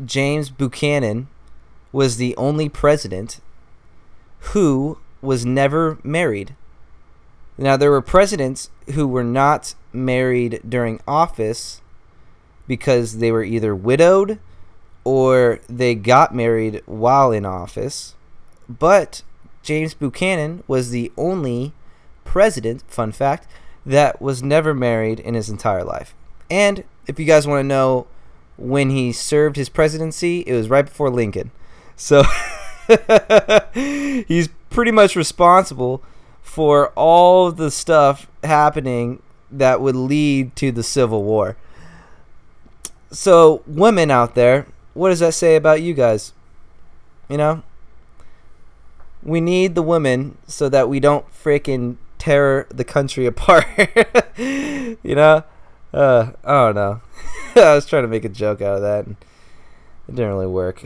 James 0.04 0.50
Buchanan 0.50 1.28
was 1.92 2.18
the 2.18 2.36
only 2.38 2.70
president 2.70 3.40
who 4.52 5.00
was 5.22 5.46
never 5.46 5.98
married. 6.04 6.56
Now, 7.58 7.78
there 7.78 7.92
were 7.92 8.02
presidents 8.02 8.70
who 8.94 9.08
were 9.08 9.24
not 9.24 9.76
married 9.92 10.62
during 10.68 11.00
office 11.08 11.82
because 12.68 13.18
they 13.18 13.32
were 13.32 13.44
either 13.44 13.76
widowed 13.76 14.40
or 15.04 15.60
they 15.68 15.96
got 15.96 16.34
married 16.34 16.82
while 16.86 17.32
in 17.32 17.46
office. 17.46 18.16
But 18.70 19.22
James 19.62 19.94
Buchanan 19.94 20.64
was 20.68 20.92
the 20.92 21.12
only 21.18 21.74
president, 22.24 22.84
fun 22.88 23.12
fact, 23.12 23.48
that 23.86 24.22
was 24.22 24.42
never 24.42 24.74
married 24.74 25.20
in 25.20 25.34
his 25.34 25.50
entire 25.50 25.84
life. 25.84 26.16
And 26.50 26.84
if 27.08 27.20
you 27.20 27.26
guys 27.26 27.48
want 27.48 27.60
to 27.60 27.68
know 27.68 28.08
when 28.58 28.90
he 28.90 29.12
served 29.12 29.56
his 29.56 29.70
presidency, 29.70 30.42
it 30.42 30.54
was 30.54 30.70
right 30.70 30.86
before 30.86 31.10
Lincoln. 31.10 31.52
So 31.96 32.24
he's 33.74 34.50
pretty 34.70 34.92
much 34.92 35.16
responsible 35.16 36.04
for 36.42 36.90
all 36.90 37.52
the 37.52 37.72
stuff 37.72 38.28
happening 38.44 39.22
that 39.52 39.82
would 39.82 39.96
lead 39.96 40.56
to 40.58 40.72
the 40.72 40.84
Civil 40.84 41.24
War. 41.24 41.58
So, 43.14 43.62
women 43.68 44.10
out 44.10 44.34
there, 44.34 44.66
what 44.96 45.10
does 45.10 45.20
that 45.20 45.36
say 45.36 45.56
about 45.56 45.84
you 45.84 45.94
guys? 45.94 46.34
You 47.30 47.38
know? 47.38 47.62
We 49.22 49.40
need 49.40 49.76
the 49.76 49.84
women 49.84 50.40
so 50.48 50.68
that 50.70 50.90
we 50.90 51.00
don't 51.00 51.32
freaking 51.32 51.98
tear 52.18 52.66
the 52.70 52.84
country 52.84 53.26
apart. 53.28 53.68
you 54.36 54.98
know? 55.04 55.44
Uh, 55.94 56.32
I 56.44 56.54
don't 56.54 56.76
know. 56.76 57.02
I 57.56 57.76
was 57.76 57.86
trying 57.86 58.02
to 58.02 58.08
make 58.08 58.26
a 58.26 58.30
joke 58.30 58.64
out 58.64 58.78
of 58.78 58.82
that, 58.82 59.06
and 59.06 59.16
it 60.10 60.16
didn't 60.16 60.32
really 60.32 60.48
work. 60.48 60.84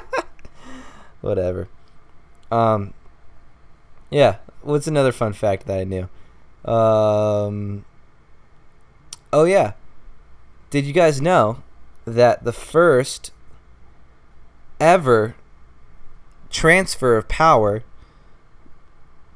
Whatever. 1.20 1.68
Um. 2.50 2.94
Yeah. 4.08 4.36
What's 4.62 4.86
another 4.86 5.12
fun 5.12 5.34
fact 5.34 5.66
that 5.66 5.80
I 5.80 5.84
knew? 5.84 6.08
Um. 6.64 7.84
Oh 9.34 9.44
yeah. 9.44 9.74
Did 10.70 10.84
you 10.84 10.92
guys 10.92 11.20
know 11.20 11.62
that 12.04 12.44
the 12.44 12.52
first 12.52 13.32
ever 14.78 15.34
transfer 16.48 17.16
of 17.16 17.28
power 17.28 17.82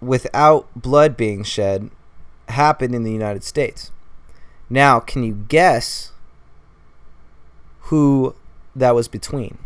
without 0.01 0.69
blood 0.77 1.17
being 1.17 1.43
shed 1.43 1.91
happened 2.49 2.95
in 2.95 3.03
the 3.03 3.13
United 3.13 3.43
States? 3.43 3.91
Now, 4.71 5.01
can 5.01 5.25
you 5.25 5.45
guess 5.49 6.13
who 7.81 8.37
that 8.77 8.95
was 8.95 9.09
between? 9.09 9.59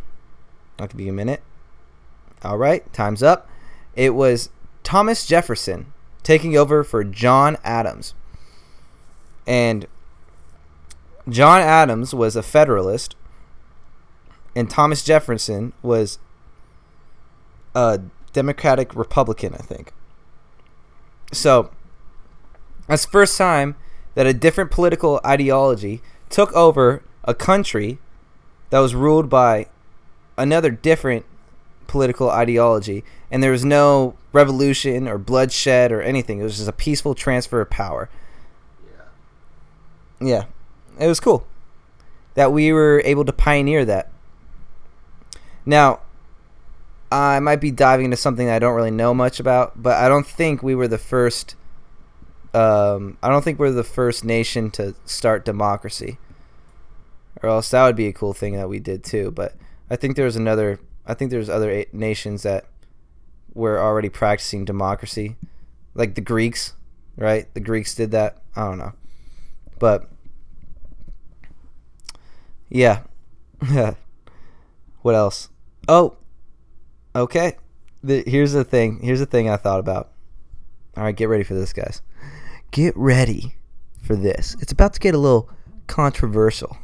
I'll 0.79 0.87
give 0.87 1.01
you 1.01 1.11
a 1.11 1.15
minute. 1.15 1.43
All 2.43 2.57
right, 2.57 2.91
time's 2.95 3.23
up. 3.23 3.49
It 3.95 4.15
was 4.15 4.49
Thomas 4.85 5.27
Jefferson 5.27 5.93
taking 6.23 6.57
over 6.57 6.83
for 6.83 7.05
John 7.05 7.59
Adams. 7.63 8.15
And 9.47 9.87
John 11.29 11.61
Adams 11.61 12.15
was 12.15 12.37
a 12.37 12.43
Federalist, 12.43 13.17
and 14.55 14.71
Thomas 14.71 15.03
Jefferson 15.03 15.73
was 15.83 16.19
a 17.75 18.01
Democratic 18.33 18.95
Republican, 18.95 19.55
I 19.55 19.59
think. 19.59 19.93
So, 21.33 21.71
that's 22.87 23.05
the 23.05 23.11
first 23.11 23.37
time 23.37 23.77
that 24.15 24.27
a 24.27 24.33
different 24.33 24.71
political 24.71 25.21
ideology 25.25 26.01
took 26.31 26.53
over 26.53 27.03
a 27.25 27.35
country 27.35 27.99
that 28.71 28.81
was 28.81 28.95
ruled 28.95 29.29
by 29.29 29.67
another 30.37 30.71
different 30.71 31.27
political 31.87 32.31
ideology, 32.31 33.05
and 33.31 33.43
there 33.43 33.53
was 33.53 33.65
no 33.65 34.17
revolution 34.33 35.09
or 35.09 35.19
bloodshed 35.19 35.93
or 35.93 36.01
anything. 36.01 36.41
It 36.41 36.45
was 36.45 36.57
just 36.57 36.69
a 36.69 36.73
peaceful 36.73 37.15
transfer 37.15 37.61
of 37.61 37.71
power. 37.71 38.09
Yeah. 40.21 40.29
Yeah, 40.29 40.45
it 40.99 41.07
was 41.07 41.21
cool 41.21 41.47
that 42.35 42.53
we 42.53 42.73
were 42.73 43.03
able 43.05 43.25
to 43.25 43.33
pioneer 43.33 43.85
that. 43.85 44.11
Now, 45.67 46.01
I 47.11 47.41
might 47.41 47.61
be 47.61 47.71
diving 47.71 48.05
into 48.05 48.17
something 48.17 48.49
I 48.49 48.59
don't 48.59 48.77
really 48.77 48.91
know 48.91 49.13
much 49.13 49.41
about, 49.41 49.83
but 49.83 49.97
I 49.97 50.09
don't 50.09 50.27
think 50.27 50.63
we 50.63 50.75
were 50.75 50.87
the 50.89 50.99
first. 50.99 51.57
Um, 52.55 53.19
I 53.23 53.29
don't 53.29 53.43
think 53.43 53.59
we're 53.59 53.73
the 53.73 53.83
first 53.83 54.25
nation 54.25 54.71
to 54.73 54.95
start 55.05 55.45
democracy, 55.45 56.19
or 57.43 57.49
else 57.49 57.71
that 57.71 57.85
would 57.85 57.97
be 57.97 58.07
a 58.07 58.13
cool 58.13 58.35
thing 58.35 58.55
that 58.55 58.69
we 58.69 58.79
did 58.79 59.03
too. 59.05 59.31
But 59.31 59.57
I 59.91 59.97
think 59.97 60.17
there's 60.17 60.37
another. 60.37 60.79
I 61.07 61.15
think 61.15 61.31
there's 61.31 61.49
other 61.49 61.87
nations 61.93 62.45
that 62.45 62.67
were 63.53 63.81
already 63.81 64.11
practicing 64.11 64.65
democracy, 64.65 65.37
like 65.95 66.15
the 66.15 66.21
Greeks, 66.21 66.75
right? 67.17 67.53
The 67.55 67.61
Greeks 67.61 67.95
did 67.95 68.11
that. 68.13 68.43
I 68.55 68.65
don't 68.65 68.79
know, 68.79 68.93
but 69.79 70.09
yeah. 72.69 73.03
what 75.03 75.15
else? 75.15 75.49
Oh, 75.89 76.17
okay. 77.15 77.57
The, 78.03 78.23
here's 78.27 78.53
the 78.53 78.65
thing. 78.65 79.01
Here's 79.03 79.21
the 79.21 79.27
thing 79.27 79.49
I 79.49 79.57
thought 79.57 79.81
about. 79.81 80.13
All 80.97 81.05
right, 81.05 81.17
get 81.17 81.29
ready 81.29 81.45
for 81.45 81.55
this, 81.55 81.73
guys. 81.73 82.03
Get 82.71 82.97
ready 82.97 83.57
for 84.03 84.17
this. 84.17 84.57
It's 84.61 84.73
about 84.73 84.95
to 84.95 85.01
get 85.01 85.15
a 85.15 85.19
little 85.19 85.51
controversial. 85.87 86.77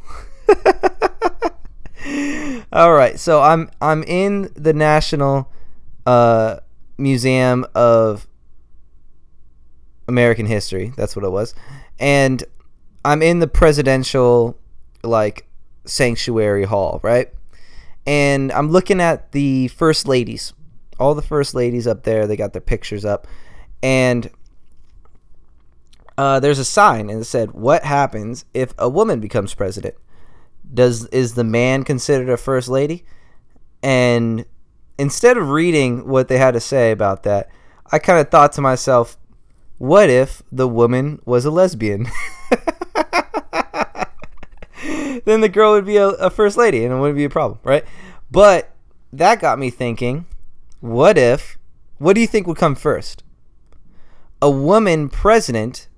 All 2.73 2.93
right, 2.93 3.19
so 3.19 3.41
I'm 3.41 3.71
I'm 3.81 4.03
in 4.03 4.51
the 4.55 4.73
National 4.73 5.51
uh, 6.07 6.59
Museum 6.99 7.65
of 7.75 8.27
American 10.09 10.47
History. 10.47 10.93
That's 10.97 11.17
what 11.17 11.25
it 11.25 11.31
was, 11.31 11.55
and 11.99 12.43
I'm 13.05 13.23
in 13.23 13.39
the 13.39 13.47
presidential 13.47 14.59
like 15.03 15.47
sanctuary 15.85 16.65
hall, 16.65 17.01
right? 17.03 17.33
And 18.07 18.53
I'm 18.53 18.71
looking 18.71 19.01
at 19.01 19.33
the 19.33 19.69
first 19.69 20.07
ladies, 20.07 20.53
all 20.99 21.15
the 21.15 21.23
first 21.23 21.55
ladies 21.55 21.87
up 21.87 22.03
there. 22.03 22.27
They 22.27 22.37
got 22.37 22.53
their 22.53 22.61
pictures 22.61 23.05
up, 23.05 23.27
and 23.83 24.31
uh, 26.17 26.41
there's 26.41 26.59
a 26.59 26.65
sign 26.65 27.11
and 27.11 27.21
it 27.21 27.25
said, 27.25 27.53
"What 27.53 27.85
happens 27.85 28.45
if 28.55 28.75
a 28.79 28.89
woman 28.89 29.21
becomes 29.21 29.55
president? 29.55 29.95
Does 30.73 31.07
is 31.07 31.35
the 31.35 31.45
man 31.45 31.85
considered 31.85 32.29
a 32.29 32.37
first 32.37 32.69
lady?" 32.69 33.05
And 33.83 34.45
instead 34.99 35.37
of 35.37 35.49
reading 35.49 36.09
what 36.09 36.29
they 36.29 36.39
had 36.39 36.55
to 36.55 36.61
say 36.61 36.91
about 36.91 37.23
that, 37.25 37.49
I 37.91 37.99
kind 37.99 38.19
of 38.19 38.31
thought 38.31 38.53
to 38.53 38.61
myself, 38.61 39.17
"What 39.79 40.11
if 40.11 40.43
the 40.53 40.69
woman 40.69 41.21
was 41.25 41.45
a 41.45 41.51
lesbian?" 41.51 42.07
then 45.25 45.41
the 45.41 45.49
girl 45.49 45.73
would 45.73 45.87
be 45.87 45.97
a, 45.97 46.09
a 46.09 46.31
first 46.31 46.57
lady 46.57 46.85
and 46.85 46.93
it 46.93 46.99
wouldn't 46.99 47.17
be 47.17 47.25
a 47.25 47.31
problem, 47.31 47.59
right? 47.63 47.85
But 48.31 48.71
that 49.13 49.41
got 49.41 49.59
me 49.59 49.71
thinking, 49.71 50.27
what 50.81 51.17
if, 51.17 51.59
what 51.99 52.15
do 52.15 52.21
you 52.21 52.27
think 52.27 52.47
would 52.47 52.57
come 52.57 52.75
first? 52.75 53.23
A 54.43 54.51
woman 54.51 55.09
president 55.09 55.89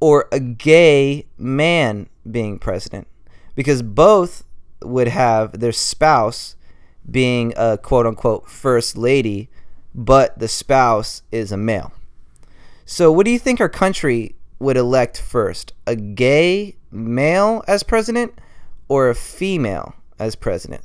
or 0.00 0.28
a 0.30 0.38
gay 0.38 1.26
man 1.36 2.08
being 2.30 2.58
president? 2.58 3.08
Because 3.54 3.82
both 3.82 4.44
would 4.82 5.08
have 5.08 5.60
their 5.60 5.72
spouse 5.72 6.56
being 7.10 7.52
a 7.56 7.78
quote 7.78 8.06
unquote 8.06 8.48
first 8.48 8.96
lady, 8.96 9.48
but 9.94 10.38
the 10.38 10.48
spouse 10.48 11.22
is 11.32 11.50
a 11.50 11.56
male. 11.56 11.92
So, 12.84 13.10
what 13.10 13.24
do 13.24 13.32
you 13.32 13.38
think 13.38 13.60
our 13.60 13.68
country 13.68 14.34
would 14.58 14.76
elect 14.76 15.20
first? 15.20 15.72
A 15.86 15.96
gay 15.96 16.76
male 16.92 17.64
as 17.66 17.82
president 17.82 18.34
or 18.88 19.08
a 19.08 19.14
female 19.14 19.94
as 20.18 20.34
president? 20.36 20.82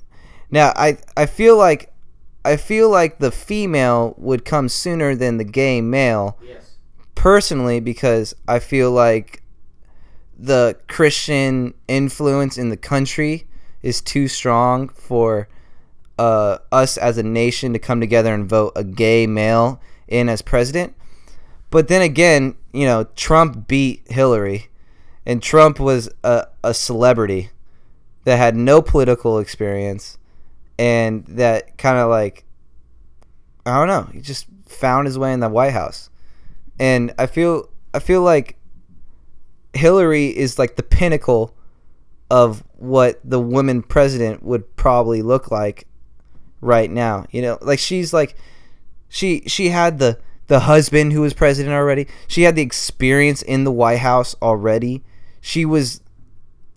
Now, 0.50 0.72
I 0.76 0.98
I 1.16 1.26
feel 1.26 1.58
like 1.58 1.94
I 2.46 2.56
feel 2.56 2.90
like 2.90 3.20
the 3.20 3.32
female 3.32 4.16
would 4.18 4.46
come 4.46 4.70
sooner 4.70 5.16
than 5.16 5.38
the 5.38 5.44
gay 5.44 5.82
male 5.82 6.38
Yes. 6.42 6.78
personally 7.14 7.80
because 7.82 8.34
I 8.48 8.60
feel 8.60 8.92
like 8.92 9.44
the 10.40 10.78
Christian 10.88 11.74
influence 11.88 12.58
in 12.58 12.70
the 12.70 12.78
country 12.78 13.48
is 13.82 14.02
too 14.02 14.28
strong 14.28 14.88
for 14.90 15.50
uh, 16.20 16.60
us 16.72 16.98
as 16.98 17.18
a 17.18 17.24
nation 17.24 17.74
to 17.74 17.80
come 17.80 18.00
together 18.00 18.34
and 18.34 18.48
vote 18.48 18.72
a 18.76 18.84
gay 18.84 19.28
male 19.28 19.82
in 20.08 20.30
as 20.30 20.42
president. 20.42 20.96
But 21.70 21.88
then 21.90 22.02
again, 22.02 22.56
you 22.72 22.86
know, 22.86 23.06
Trump 23.16 23.68
beat 23.68 24.04
Hillary, 24.10 24.68
and 25.28 25.44
Trump 25.44 25.78
was 25.78 26.10
a, 26.24 26.48
a 26.64 26.74
celebrity 26.74 27.50
that 28.24 28.38
had 28.38 28.56
no 28.56 28.82
political 28.82 29.40
experience 29.40 30.18
and 30.80 31.26
that 31.26 31.78
kind 31.78 31.98
of 31.98 32.10
like, 32.10 32.46
I 33.66 33.78
don't 33.78 33.88
know, 33.88 34.10
he 34.14 34.22
just 34.22 34.48
found 34.68 35.06
his 35.06 35.20
way 35.20 35.34
in 35.34 35.42
the 35.42 35.50
White 35.50 35.74
House. 35.74 36.10
And 36.80 37.14
I 37.20 37.26
feel 37.26 37.70
I 37.94 38.00
feel 38.00 38.22
like 38.22 38.58
Hillary 39.74 40.28
is 40.28 40.58
like 40.58 40.78
the 40.78 40.84
pinnacle 40.84 41.54
of 42.30 42.64
what 42.78 43.20
the 43.24 43.40
woman 43.40 43.82
president 43.84 44.44
would 44.44 44.78
probably 44.78 45.22
look 45.22 45.52
like 45.52 45.88
right 46.62 46.90
now. 46.90 47.26
You 47.32 47.42
know, 47.42 47.58
like 47.62 47.80
she's 47.80 48.14
like 48.14 48.36
she 49.10 49.42
she 49.48 49.70
had 49.70 50.00
the 50.00 50.20
the 50.48 50.62
husband 50.62 51.12
who 51.12 51.22
was 51.22 51.34
president 51.34 51.74
already. 51.74 52.08
She 52.28 52.44
had 52.44 52.56
the 52.56 52.62
experience 52.62 53.42
in 53.42 53.66
the 53.66 53.74
White 53.74 54.00
House 54.00 54.34
already. 54.42 55.04
She 55.48 55.64
was 55.64 56.02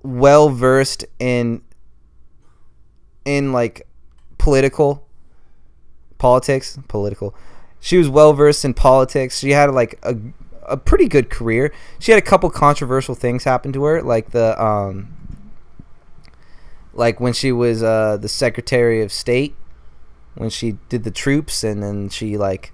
well 0.04 0.48
versed 0.48 1.04
in 1.18 1.62
in 3.24 3.52
like 3.52 3.84
political 4.38 5.08
politics, 6.18 6.78
political. 6.86 7.34
She 7.80 7.98
was 7.98 8.08
well 8.08 8.32
versed 8.32 8.64
in 8.64 8.74
politics. 8.74 9.40
She 9.40 9.50
had 9.50 9.72
like 9.72 9.98
a 10.04 10.14
a 10.68 10.76
pretty 10.76 11.08
good 11.08 11.30
career. 11.30 11.72
She 11.98 12.12
had 12.12 12.18
a 12.18 12.24
couple 12.24 12.48
controversial 12.48 13.16
things 13.16 13.42
happen 13.42 13.72
to 13.72 13.82
her, 13.82 14.02
like 14.02 14.30
the 14.30 14.62
um 14.62 15.16
like 16.92 17.18
when 17.18 17.32
she 17.32 17.50
was 17.50 17.82
uh 17.82 18.18
the 18.18 18.28
Secretary 18.28 19.02
of 19.02 19.12
State 19.12 19.56
when 20.36 20.48
she 20.48 20.78
did 20.88 21.02
the 21.02 21.10
troops 21.10 21.64
and 21.64 21.82
then 21.82 22.08
she 22.08 22.38
like 22.38 22.72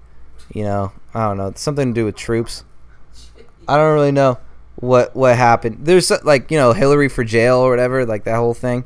you 0.53 0.63
know, 0.63 0.91
I 1.15 1.27
don't 1.27 1.37
know, 1.37 1.53
something 1.55 1.91
to 1.91 2.01
do 2.01 2.05
with 2.05 2.15
troops. 2.15 2.65
I 3.67 3.77
don't 3.77 3.95
really 3.95 4.11
know 4.11 4.37
what 4.77 5.15
what 5.15 5.35
happened. 5.35 5.79
There's 5.81 6.09
like, 6.23 6.49
you 6.51 6.57
know, 6.57 6.73
Hillary 6.73 7.09
for 7.09 7.23
jail 7.23 7.57
or 7.57 7.69
whatever, 7.69 8.05
like 8.05 8.23
that 8.23 8.35
whole 8.37 8.53
thing. 8.53 8.85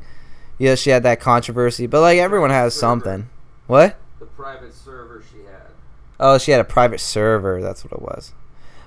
Yeah, 0.58 0.74
she 0.74 0.90
had 0.90 1.02
that 1.04 1.20
controversy, 1.20 1.86
but 1.86 2.00
like 2.00 2.18
everyone 2.18 2.50
has 2.50 2.74
something. 2.74 3.28
What? 3.66 3.96
The 4.18 4.26
private 4.26 4.74
server 4.74 5.22
she 5.30 5.44
had. 5.44 5.72
Oh, 6.18 6.38
she 6.38 6.52
had 6.52 6.60
a 6.60 6.64
private 6.64 7.00
server. 7.00 7.60
That's 7.60 7.84
what 7.84 7.92
it 7.92 8.02
was. 8.02 8.32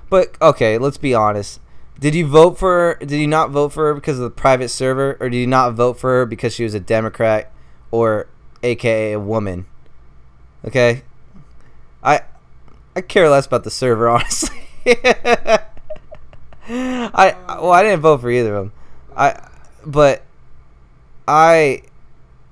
But 0.08 0.40
okay, 0.40 0.78
let's 0.78 0.98
be 0.98 1.14
honest. 1.14 1.60
Did 1.98 2.14
you 2.14 2.26
vote 2.26 2.58
for 2.58 2.96
her? 2.98 3.06
Did 3.06 3.18
you 3.18 3.26
not 3.26 3.50
vote 3.50 3.72
for 3.72 3.86
her 3.86 3.94
because 3.94 4.18
of 4.18 4.24
the 4.24 4.30
private 4.30 4.68
server, 4.68 5.16
or 5.20 5.30
did 5.30 5.38
you 5.38 5.46
not 5.46 5.74
vote 5.74 5.98
for 5.98 6.10
her 6.10 6.26
because 6.26 6.54
she 6.54 6.64
was 6.64 6.74
a 6.74 6.80
Democrat, 6.80 7.50
or 7.90 8.28
AKA 8.62 9.12
a 9.12 9.20
woman? 9.20 9.66
Okay, 10.64 11.02
I 12.02 12.22
I 12.94 13.00
care 13.00 13.28
less 13.28 13.46
about 13.46 13.64
the 13.64 13.70
server, 13.70 14.08
honestly. 14.10 14.68
I 17.14 17.36
well, 17.60 17.72
I 17.72 17.82
didn't 17.82 18.00
vote 18.00 18.20
for 18.20 18.30
either 18.30 18.56
of 18.56 18.64
them. 18.66 18.72
I 19.16 19.48
but 19.84 20.22
I 21.26 21.82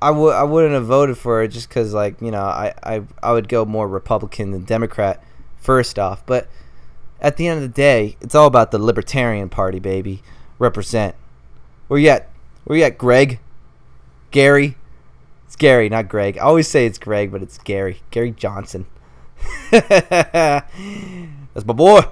I 0.01 0.11
would 0.11 0.35
I 0.35 0.43
wouldn't 0.45 0.75
have 0.75 0.87
voted 0.87 1.17
for 1.19 1.43
it 1.43 1.49
just 1.49 1.69
because 1.69 1.95
like 1.95 2.21
you 2.21 2.31
know 2.31 2.43
I, 2.43 2.75
I 2.83 3.03
I 3.23 3.33
would 3.33 3.49
go 3.49 3.64
more 3.64 3.88
Republican 3.88 4.51
than 4.51 4.64
Democrat 4.64 5.23
first 5.57 5.99
off, 5.99 6.25
but 6.27 6.49
at 7.21 7.38
the 7.38 7.49
end 7.49 7.57
of 7.57 7.62
the 7.62 7.75
day, 7.75 8.17
it's 8.21 8.35
all 8.35 8.47
about 8.47 8.71
the 8.71 8.79
Libertarian 8.79 9.49
Party, 9.49 9.79
baby. 9.79 10.23
Represent. 10.59 11.14
Where 11.88 11.99
you 11.99 12.11
at? 12.11 12.29
Where 12.64 12.79
you 12.79 12.85
at, 12.85 12.99
Greg? 12.99 13.40
Gary? 14.31 14.77
It's 15.47 15.57
Gary, 15.57 15.88
not 15.88 16.09
Greg. 16.09 16.37
I 16.37 16.43
always 16.43 16.69
say 16.69 16.85
it's 16.85 16.99
Greg, 16.99 17.33
but 17.33 17.43
it's 17.43 17.57
Gary. 17.59 18.03
Gary 18.11 18.31
Johnson. 18.31 18.87
That's 19.71 20.64
my 21.64 21.73
boy. 21.73 22.03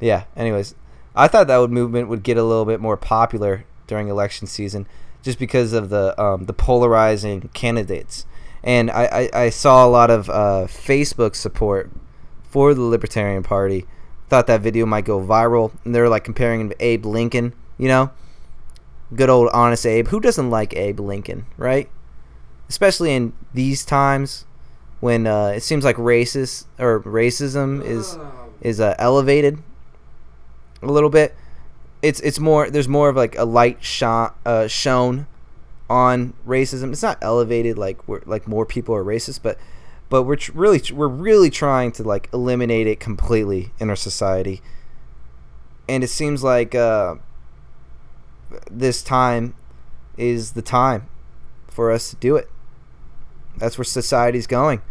Yeah. 0.00 0.24
Anyways, 0.36 0.74
I 1.14 1.28
thought 1.28 1.46
that 1.46 1.58
would 1.58 1.70
movement 1.70 2.08
would 2.08 2.22
get 2.22 2.36
a 2.36 2.42
little 2.42 2.64
bit 2.64 2.80
more 2.80 2.96
popular 2.96 3.64
during 3.86 4.08
election 4.08 4.46
season, 4.46 4.86
just 5.22 5.38
because 5.38 5.72
of 5.72 5.90
the 5.90 6.20
um, 6.20 6.46
the 6.46 6.52
polarizing 6.52 7.50
candidates. 7.52 8.26
and 8.62 8.90
I, 8.90 9.04
I, 9.04 9.40
I 9.44 9.50
saw 9.50 9.86
a 9.86 9.88
lot 9.88 10.10
of 10.10 10.28
uh, 10.30 10.66
Facebook 10.66 11.36
support 11.36 11.90
for 12.48 12.74
the 12.74 12.80
Libertarian 12.80 13.42
Party. 13.42 13.86
Thought 14.28 14.46
that 14.46 14.62
video 14.62 14.86
might 14.86 15.04
go 15.04 15.20
viral, 15.20 15.72
and 15.84 15.94
they're 15.94 16.08
like 16.08 16.24
comparing 16.24 16.60
him 16.62 16.70
to 16.70 16.76
Abe 16.84 17.04
Lincoln. 17.04 17.52
You 17.78 17.88
know, 17.88 18.10
good 19.14 19.30
old 19.30 19.50
honest 19.52 19.86
Abe. 19.86 20.08
Who 20.08 20.20
doesn't 20.20 20.50
like 20.50 20.74
Abe 20.74 21.00
Lincoln, 21.00 21.46
right? 21.56 21.88
Especially 22.68 23.12
in 23.14 23.34
these 23.52 23.84
times 23.84 24.46
when 25.00 25.26
uh, 25.26 25.48
it 25.48 25.60
seems 25.62 25.84
like 25.84 25.96
racist 25.96 26.64
or 26.78 27.00
racism 27.00 27.84
is 27.84 28.18
is 28.62 28.80
uh, 28.80 28.94
elevated 28.98 29.58
a 30.88 30.92
little 30.92 31.10
bit. 31.10 31.34
It's 32.02 32.20
it's 32.20 32.38
more 32.38 32.70
there's 32.70 32.88
more 32.88 33.08
of 33.08 33.16
like 33.16 33.36
a 33.38 33.44
light 33.44 33.82
shot 33.82 34.36
uh, 34.44 34.66
shown 34.68 35.26
on 35.88 36.34
racism. 36.46 36.92
It's 36.92 37.02
not 37.02 37.18
elevated 37.22 37.78
like 37.78 38.06
we're 38.08 38.22
like 38.26 38.46
more 38.46 38.66
people 38.66 38.94
are 38.94 39.04
racist, 39.04 39.40
but 39.42 39.58
but 40.08 40.24
we're 40.24 40.36
tr- 40.36 40.52
really 40.54 40.82
we're 40.92 41.08
really 41.08 41.50
trying 41.50 41.92
to 41.92 42.02
like 42.02 42.28
eliminate 42.32 42.86
it 42.86 43.00
completely 43.00 43.72
in 43.78 43.90
our 43.90 43.96
society. 43.96 44.62
And 45.88 46.02
it 46.02 46.08
seems 46.08 46.42
like 46.42 46.74
uh, 46.74 47.16
this 48.70 49.02
time 49.02 49.54
is 50.16 50.52
the 50.52 50.62
time 50.62 51.08
for 51.68 51.90
us 51.90 52.10
to 52.10 52.16
do 52.16 52.36
it. 52.36 52.48
That's 53.56 53.78
where 53.78 53.84
society's 53.84 54.46
going. 54.46 54.82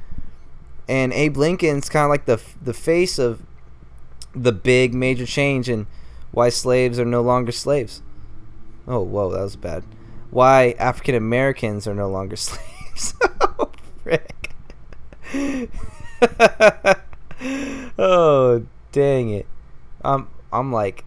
And 0.87 1.13
Abe 1.13 1.37
Lincoln's 1.37 1.89
kind 1.89 2.05
of 2.05 2.09
like 2.09 2.25
the 2.25 2.41
the 2.61 2.73
face 2.73 3.17
of 3.17 3.41
the 4.33 4.51
big 4.51 4.93
major 4.93 5.25
change 5.25 5.69
in 5.69 5.87
why 6.31 6.49
slaves 6.49 6.99
are 6.99 7.05
no 7.05 7.21
longer 7.21 7.51
slaves. 7.51 8.01
Oh, 8.87 9.01
whoa, 9.01 9.31
that 9.31 9.41
was 9.41 9.55
bad. 9.55 9.83
Why 10.31 10.75
African 10.79 11.15
Americans 11.15 11.87
are 11.87 11.93
no 11.93 12.09
longer 12.09 12.35
slaves. 12.37 13.13
oh, 13.41 13.71
frick. 14.03 14.51
oh, 17.97 18.65
dang 18.91 19.29
it. 19.29 19.45
I'm 20.03 20.27
I'm 20.51 20.71
like 20.71 21.05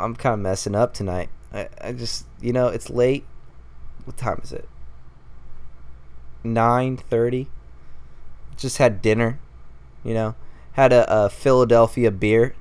I'm 0.00 0.16
kind 0.16 0.34
of 0.34 0.40
messing 0.40 0.74
up 0.74 0.94
tonight. 0.94 1.28
I, 1.52 1.68
I 1.80 1.92
just, 1.92 2.26
you 2.40 2.52
know, 2.52 2.68
it's 2.68 2.90
late. 2.90 3.24
What 4.04 4.16
time 4.16 4.40
is 4.42 4.52
it? 4.52 4.68
9:30. 6.44 7.46
Just 8.56 8.78
had 8.78 9.02
dinner, 9.02 9.38
you 10.04 10.14
know. 10.14 10.34
Had 10.80 10.94
a, 10.94 11.24
a 11.26 11.28
Philadelphia 11.28 12.10
beer. 12.10 12.54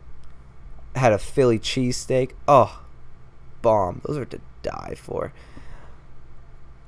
Had 0.94 1.14
a 1.14 1.18
Philly 1.18 1.58
cheesesteak. 1.58 2.32
Oh, 2.50 2.82
bomb. 3.62 4.02
Those 4.04 4.18
are 4.18 4.26
to 4.26 4.42
die 4.62 4.96
for. 4.98 5.32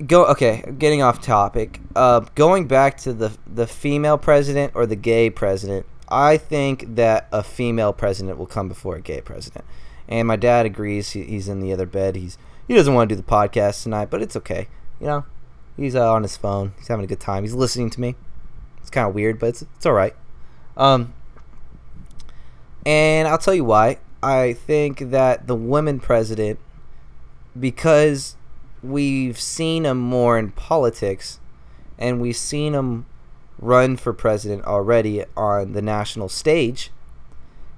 Go 0.06 0.26
okay, 0.26 0.74
getting 0.78 1.02
off 1.02 1.22
topic. 1.22 1.80
Uh, 1.96 2.26
going 2.36 2.67
back 2.67 2.98
to 2.98 3.13
the 3.13 3.32
the 3.48 3.65
female 3.65 4.17
president 4.17 4.74
or 4.76 4.86
the 4.86 4.98
gay 4.98 5.30
president, 5.30 5.86
I 6.10 6.36
think 6.36 6.96
that 6.96 7.30
a 7.32 7.44
female 7.44 7.94
president 7.94 8.38
will 8.38 8.46
come 8.46 8.67
before 8.67 8.98
a 8.98 9.02
gay 9.02 9.22
president. 9.22 9.63
And 10.10 10.28
my 10.28 10.36
dad 10.36 10.65
agrees. 10.65 11.12
He, 11.12 11.24
he's 11.24 11.48
in 11.48 11.62
the 11.62 11.72
other 11.72 11.86
bed. 11.86 12.17
He's 12.17 12.38
he 12.67 12.76
doesn't 12.76 12.94
want 12.94 13.08
to 13.08 13.15
do 13.15 13.22
the 13.22 13.26
podcast 13.26 13.84
tonight, 13.84 14.10
but 14.10 14.22
it's 14.22 14.36
okay. 14.36 14.67
You 15.00 15.08
know, 15.08 15.26
he's 15.78 15.96
uh, 15.96 16.12
on 16.12 16.24
his 16.24 16.36
phone. 16.36 16.74
He's 16.78 16.89
having 16.89 17.06
a 17.06 17.08
good 17.08 17.22
time. 17.22 17.44
He's 17.44 17.54
listening 17.54 17.89
to 17.91 18.02
me. 18.02 18.15
It's 18.82 18.89
kind 18.89 19.08
of 19.08 19.15
weird, 19.15 19.39
but 19.39 19.48
it's 19.48 19.62
it's 19.62 19.86
all 19.86 19.94
right. 19.94 20.13
Um, 20.76 21.13
and 22.86 23.28
I'll 23.28 23.38
tell 23.38 23.54
you 23.54 23.65
why. 23.65 23.98
I 24.24 24.54
think 24.54 25.12
that 25.12 25.48
the 25.48 25.56
women 25.56 26.00
president, 26.00 26.60
because 27.60 28.36
we've 28.84 29.39
seen 29.39 29.86
him 29.86 29.98
more 29.98 30.38
in 30.38 30.52
politics, 30.52 31.39
and 31.98 32.22
we've 32.22 32.38
seen 32.38 32.74
him 32.74 33.06
run 33.60 33.98
for 33.98 34.13
president 34.13 34.65
already 34.65 35.24
on 35.38 35.74
the 35.74 35.82
national 35.82 36.30
stage, 36.30 36.91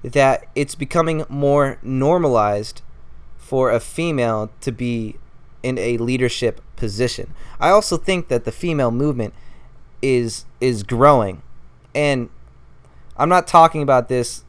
that 0.02 0.46
it's 0.54 0.74
becoming 0.74 1.24
more 1.28 1.78
normalized 1.82 2.82
for 3.38 3.70
a 3.70 3.80
female 3.80 4.50
to 4.60 4.72
be 4.72 5.16
in 5.62 5.78
a 5.78 5.96
leadership 5.98 6.60
position. 6.76 7.32
I 7.58 7.70
also 7.70 7.96
think 7.96 8.28
that 8.28 8.44
the 8.44 8.52
female 8.52 8.90
movement 8.90 9.34
is 10.02 10.44
is 10.60 10.82
growing. 10.82 11.42
And 11.94 12.28
I'm 13.16 13.28
not 13.28 13.46
talking 13.46 13.82
about 13.82 14.08
this 14.08 14.43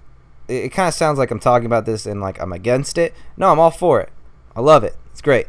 it, 0.47 0.65
it 0.65 0.69
kind 0.69 0.87
of 0.87 0.93
sounds 0.93 1.17
like 1.17 1.31
I'm 1.31 1.39
talking 1.39 1.65
about 1.65 1.85
this 1.85 2.05
and 2.05 2.21
like 2.21 2.39
I'm 2.41 2.53
against 2.53 2.97
it. 2.97 3.13
No, 3.37 3.51
I'm 3.51 3.59
all 3.59 3.71
for 3.71 4.01
it. 4.01 4.09
I 4.55 4.61
love 4.61 4.83
it. 4.83 4.95
It's 5.11 5.21
great. 5.21 5.47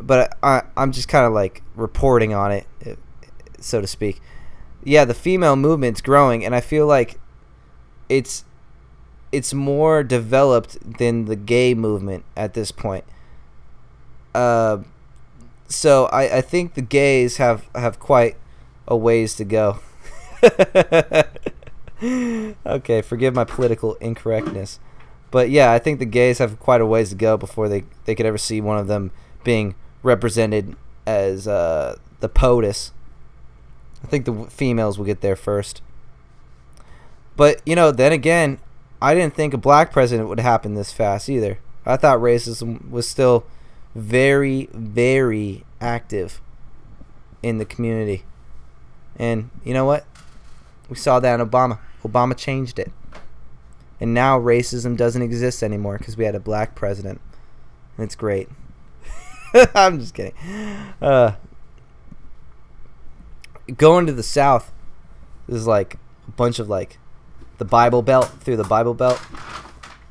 But 0.00 0.36
I, 0.42 0.62
I'm 0.76 0.92
just 0.92 1.08
kind 1.08 1.26
of 1.26 1.32
like 1.32 1.62
reporting 1.74 2.32
on 2.32 2.52
it, 2.52 2.66
so 3.60 3.80
to 3.80 3.86
speak. 3.86 4.20
Yeah, 4.84 5.04
the 5.04 5.14
female 5.14 5.56
movement's 5.56 6.00
growing, 6.00 6.44
and 6.44 6.54
I 6.54 6.60
feel 6.60 6.86
like 6.86 7.18
it's 8.08 8.44
it's 9.32 9.52
more 9.52 10.02
developed 10.02 10.98
than 10.98 11.26
the 11.26 11.36
gay 11.36 11.74
movement 11.74 12.24
at 12.36 12.54
this 12.54 12.70
point. 12.70 13.04
Uh, 14.34 14.78
so 15.68 16.06
I, 16.06 16.38
I 16.38 16.40
think 16.40 16.74
the 16.74 16.82
gays 16.82 17.36
have, 17.36 17.68
have 17.74 17.98
quite 17.98 18.36
a 18.86 18.96
ways 18.96 19.34
to 19.34 19.44
go. 19.44 19.80
okay, 22.66 23.02
forgive 23.02 23.34
my 23.34 23.44
political 23.44 23.94
incorrectness. 23.94 24.78
But 25.30 25.50
yeah, 25.50 25.72
I 25.72 25.78
think 25.78 25.98
the 25.98 26.06
gays 26.06 26.38
have 26.38 26.58
quite 26.58 26.80
a 26.80 26.86
ways 26.86 27.10
to 27.10 27.14
go 27.14 27.36
before 27.36 27.68
they, 27.68 27.84
they 28.04 28.14
could 28.14 28.26
ever 28.26 28.38
see 28.38 28.60
one 28.60 28.78
of 28.78 28.86
them 28.86 29.10
being 29.44 29.74
represented 30.02 30.76
as 31.06 31.46
uh, 31.46 31.96
the 32.20 32.28
POTUS. 32.28 32.92
I 34.02 34.06
think 34.06 34.24
the 34.24 34.46
females 34.48 34.96
will 34.96 35.04
get 35.04 35.20
there 35.20 35.36
first. 35.36 35.82
But, 37.36 37.60
you 37.66 37.74
know, 37.74 37.90
then 37.90 38.12
again, 38.12 38.58
I 39.02 39.14
didn't 39.14 39.34
think 39.34 39.54
a 39.54 39.58
black 39.58 39.92
president 39.92 40.28
would 40.28 40.40
happen 40.40 40.74
this 40.74 40.92
fast 40.92 41.28
either. 41.28 41.58
I 41.84 41.96
thought 41.96 42.18
racism 42.18 42.90
was 42.90 43.08
still 43.08 43.44
very, 43.94 44.68
very 44.72 45.64
active 45.80 46.40
in 47.42 47.58
the 47.58 47.64
community. 47.64 48.24
And 49.18 49.50
you 49.64 49.72
know 49.74 49.84
what? 49.84 50.04
We 50.88 50.96
saw 50.96 51.20
that 51.20 51.40
in 51.40 51.46
Obama. 51.46 51.78
Obama 52.04 52.36
changed 52.36 52.78
it. 52.78 52.92
And 54.00 54.14
now 54.14 54.38
racism 54.38 54.96
doesn't 54.96 55.22
exist 55.22 55.62
anymore 55.62 55.98
because 55.98 56.16
we 56.16 56.24
had 56.24 56.34
a 56.34 56.40
black 56.40 56.74
president. 56.74 57.20
And 57.96 58.04
it's 58.04 58.14
great. 58.14 58.48
I'm 59.74 59.98
just 59.98 60.14
kidding. 60.14 60.34
Uh, 61.02 61.32
going 63.76 64.06
to 64.06 64.12
the 64.12 64.22
South 64.22 64.72
is 65.48 65.66
like 65.66 65.98
a 66.26 66.30
bunch 66.32 66.58
of 66.58 66.68
like 66.68 66.98
the 67.58 67.64
Bible 67.64 68.02
Belt 68.02 68.28
through 68.40 68.56
the 68.56 68.64
Bible 68.64 68.94
Belt. 68.94 69.20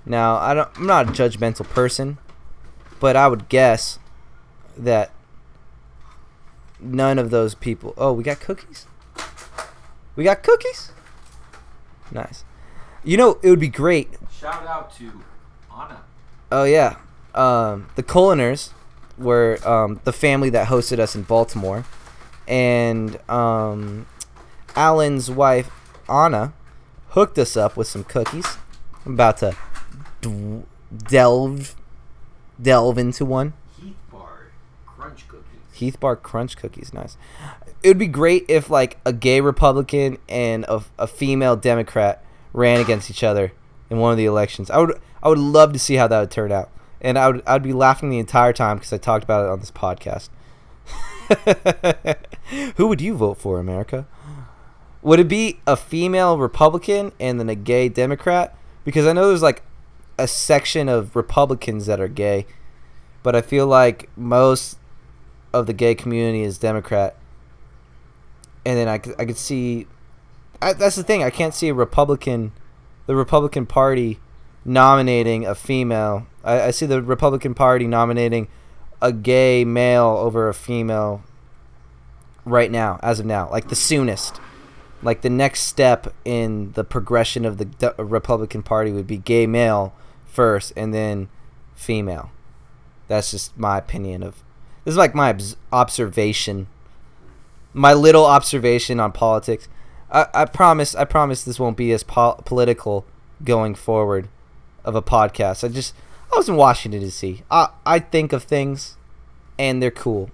Now, 0.05 0.37
I 0.37 0.53
don't, 0.53 0.69
I'm 0.75 0.85
not 0.85 1.09
a 1.09 1.11
judgmental 1.11 1.67
person, 1.67 2.17
but 2.99 3.15
I 3.15 3.27
would 3.27 3.49
guess 3.49 3.99
that 4.77 5.11
none 6.79 7.19
of 7.19 7.29
those 7.29 7.55
people. 7.55 7.93
Oh, 7.97 8.13
we 8.13 8.23
got 8.23 8.39
cookies. 8.39 8.85
We 10.15 10.23
got 10.23 10.43
cookies. 10.43 10.91
Nice. 12.11 12.43
You 13.03 13.17
know, 13.17 13.39
it 13.41 13.49
would 13.49 13.59
be 13.59 13.69
great. 13.69 14.09
Shout 14.31 14.65
out 14.67 14.93
to 14.97 15.11
Anna. 15.73 16.01
Oh 16.51 16.63
yeah, 16.63 16.97
um, 17.35 17.87
the 17.95 18.03
Culiners 18.03 18.71
were 19.17 19.59
um, 19.67 19.99
the 20.03 20.13
family 20.13 20.49
that 20.51 20.67
hosted 20.67 20.99
us 20.99 21.15
in 21.15 21.23
Baltimore, 21.23 21.85
and 22.47 23.17
um, 23.29 24.05
Alan's 24.75 25.29
wife 25.31 25.69
Anna 26.09 26.53
hooked 27.09 27.37
us 27.37 27.57
up 27.57 27.75
with 27.77 27.87
some 27.87 28.03
cookies. 28.03 28.57
I'm 29.05 29.13
about 29.13 29.37
to 29.37 29.55
d- 30.21 30.63
delve 31.09 31.75
delve 32.61 32.97
into 32.97 33.25
one. 33.25 33.53
Heath 33.79 33.95
Bar 34.11 34.47
Crunch 34.85 35.27
Cookies. 35.27 35.43
Heath 35.77 35.99
Bar 35.99 36.15
Crunch 36.15 36.57
cookies, 36.57 36.93
nice. 36.93 37.17
It 37.83 37.89
would 37.89 37.97
be 37.97 38.07
great 38.07 38.45
if 38.47 38.69
like 38.69 38.99
a 39.05 39.13
gay 39.13 39.41
Republican 39.41 40.17
and 40.27 40.65
a, 40.65 40.83
a 40.97 41.07
female 41.07 41.55
Democrat 41.55 42.23
ran 42.53 42.81
against 42.81 43.09
each 43.09 43.23
other 43.23 43.53
in 43.89 43.99
one 43.99 44.11
of 44.11 44.17
the 44.17 44.25
elections. 44.25 44.69
I 44.69 44.79
would 44.79 44.99
I 45.21 45.29
would 45.29 45.37
love 45.37 45.73
to 45.73 45.79
see 45.79 45.95
how 45.95 46.07
that 46.07 46.19
would 46.19 46.31
turn 46.31 46.51
out, 46.51 46.69
and 47.01 47.17
I 47.17 47.29
would 47.29 47.43
I'd 47.45 47.63
be 47.63 47.73
laughing 47.73 48.09
the 48.09 48.19
entire 48.19 48.53
time 48.53 48.77
because 48.77 48.91
I 48.91 48.97
talked 48.97 49.23
about 49.23 49.45
it 49.45 49.51
on 49.51 49.59
this 49.59 49.71
podcast. 49.71 50.29
Who 52.77 52.87
would 52.87 53.01
you 53.01 53.15
vote 53.15 53.37
for, 53.37 53.59
America? 53.59 54.07
Would 55.01 55.19
it 55.19 55.27
be 55.27 55.59
a 55.65 55.77
female 55.77 56.37
Republican 56.37 57.11
and 57.19 57.39
then 57.39 57.49
a 57.49 57.55
gay 57.55 57.89
Democrat? 57.89 58.57
Because 58.83 59.05
I 59.05 59.13
know 59.13 59.27
there's 59.27 59.41
like 59.41 59.63
a 60.17 60.27
section 60.27 60.89
of 60.89 61.15
Republicans 61.15 61.85
that 61.85 61.99
are 61.99 62.07
gay, 62.07 62.45
but 63.23 63.35
I 63.35 63.41
feel 63.41 63.67
like 63.67 64.09
most 64.17 64.77
of 65.59 65.67
the 65.67 65.73
gay 65.73 65.95
community 65.95 66.43
is 66.43 66.57
Democrat. 66.57 67.15
And 68.65 68.77
then 68.77 68.87
I 68.87 68.95
I 69.17 69.25
could 69.25 69.37
see 69.37 69.87
I, 70.61 70.73
that's 70.73 70.95
the 70.95 71.03
thing. 71.03 71.23
I 71.23 71.29
can't 71.29 71.53
see 71.53 71.69
a 71.69 71.73
Republican, 71.73 72.51
the 73.05 73.15
Republican 73.15 73.65
Party, 73.65 74.19
nominating 74.65 75.45
a 75.45 75.55
female. 75.55 76.27
I, 76.43 76.63
I 76.63 76.71
see 76.71 76.85
the 76.85 77.01
Republican 77.01 77.53
Party 77.53 77.87
nominating 77.87 78.47
a 79.01 79.11
gay 79.11 79.63
male 79.63 80.05
over 80.05 80.49
a 80.49 80.53
female 80.53 81.23
right 82.45 82.71
now, 82.71 82.99
as 83.03 83.19
of 83.19 83.25
now, 83.25 83.49
like 83.51 83.69
the 83.69 83.75
soonest, 83.75 84.39
like 85.03 85.21
the 85.21 85.29
next 85.29 85.61
step 85.61 86.13
in 86.25 86.71
the 86.73 86.83
progression 86.83 87.45
of 87.45 87.57
the 87.57 87.65
D- 87.65 87.87
uh, 87.87 88.03
Republican 88.03 88.63
Party 88.63 88.91
would 88.91 89.07
be 89.07 89.17
gay 89.17 89.45
male 89.45 89.93
first, 90.25 90.73
and 90.75 90.93
then 90.93 91.29
female. 91.75 92.31
That's 93.07 93.31
just 93.31 93.57
my 93.57 93.77
opinion 93.77 94.23
of. 94.23 94.43
This 94.87 94.93
is 94.93 94.97
like 94.97 95.13
my 95.13 95.37
observation, 95.73 96.67
my 97.73 97.93
little 97.93 98.25
observation 98.25 99.01
on 99.01 99.11
politics. 99.11 99.67
I, 100.09 100.27
I 100.33 100.45
promise. 100.45 100.95
I 100.95 101.03
promise 101.03 101.43
this 101.43 101.59
won't 101.59 101.75
be 101.75 101.91
as 101.91 102.03
po- 102.03 102.41
political 102.45 103.05
going 103.43 103.75
forward 103.75 104.29
of 104.85 104.95
a 104.95 105.01
podcast. 105.01 105.65
I 105.65 105.67
just 105.73 105.93
I 106.31 106.37
was 106.37 106.47
in 106.47 106.55
Washington 106.55 107.01
D.C. 107.01 107.43
I 107.51 107.67
I 107.85 107.99
think 107.99 108.31
of 108.31 108.43
things, 108.43 108.95
and 109.59 109.83
they're 109.83 109.91
cool, 109.91 110.29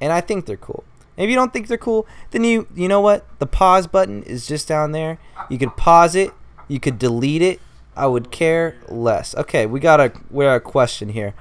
and 0.00 0.12
I 0.12 0.20
think 0.20 0.46
they're 0.46 0.56
cool. 0.56 0.84
And 1.16 1.24
if 1.24 1.28
you 1.28 1.34
don't 1.34 1.52
think 1.52 1.66
they're 1.66 1.76
cool, 1.76 2.06
then 2.30 2.44
you 2.44 2.68
you 2.76 2.86
know 2.86 3.00
what? 3.00 3.26
The 3.40 3.46
pause 3.46 3.88
button 3.88 4.22
is 4.22 4.46
just 4.46 4.68
down 4.68 4.92
there. 4.92 5.18
You 5.50 5.58
could 5.58 5.76
pause 5.76 6.14
it. 6.14 6.30
You 6.68 6.78
could 6.78 7.00
delete 7.00 7.42
it. 7.42 7.60
I 7.96 8.06
would 8.06 8.30
care 8.30 8.76
less. 8.86 9.34
Okay, 9.34 9.66
we 9.66 9.80
got 9.80 9.98
a 9.98 10.12
we 10.30 10.44
got 10.44 10.54
a 10.54 10.60
question 10.60 11.08
here, 11.08 11.34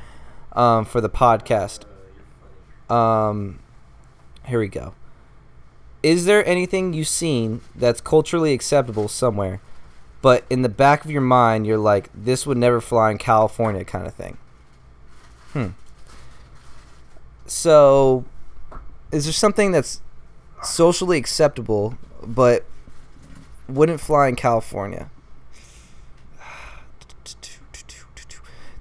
um, 0.54 0.84
for 0.84 0.99
the 0.99 1.12
podcast. 1.12 1.84
Um, 2.89 3.60
here 4.45 4.60
we 4.60 4.67
go. 4.67 4.93
Is 6.04 6.26
there 6.26 6.45
anything 6.48 6.93
you've 6.93 7.08
seen 7.08 7.62
that's 7.76 8.00
culturally 8.00 8.54
acceptable 8.54 9.08
somewhere, 9.08 9.60
but 10.21 10.45
in 10.50 10.62
the 10.62 10.69
back 10.69 11.04
of 11.04 11.10
your 11.10 11.21
mind 11.21 11.65
you're 11.65 11.78
like, 11.78 12.10
this 12.13 12.45
would 12.45 12.58
never 12.58 12.80
fly 12.80 13.12
in 13.12 13.17
California, 13.17 13.84
kind 13.84 14.06
of 14.06 14.13
thing? 14.13 14.38
Hmm. 15.54 15.67
So, 17.48 18.26
is 19.12 19.26
there 19.26 19.34
something 19.34 19.71
that's 19.71 20.02
socially 20.63 21.17
acceptable 21.17 21.98
but 22.26 22.65
wouldn't 23.67 24.00
fly 24.00 24.28
in 24.28 24.36
California? 24.36 25.10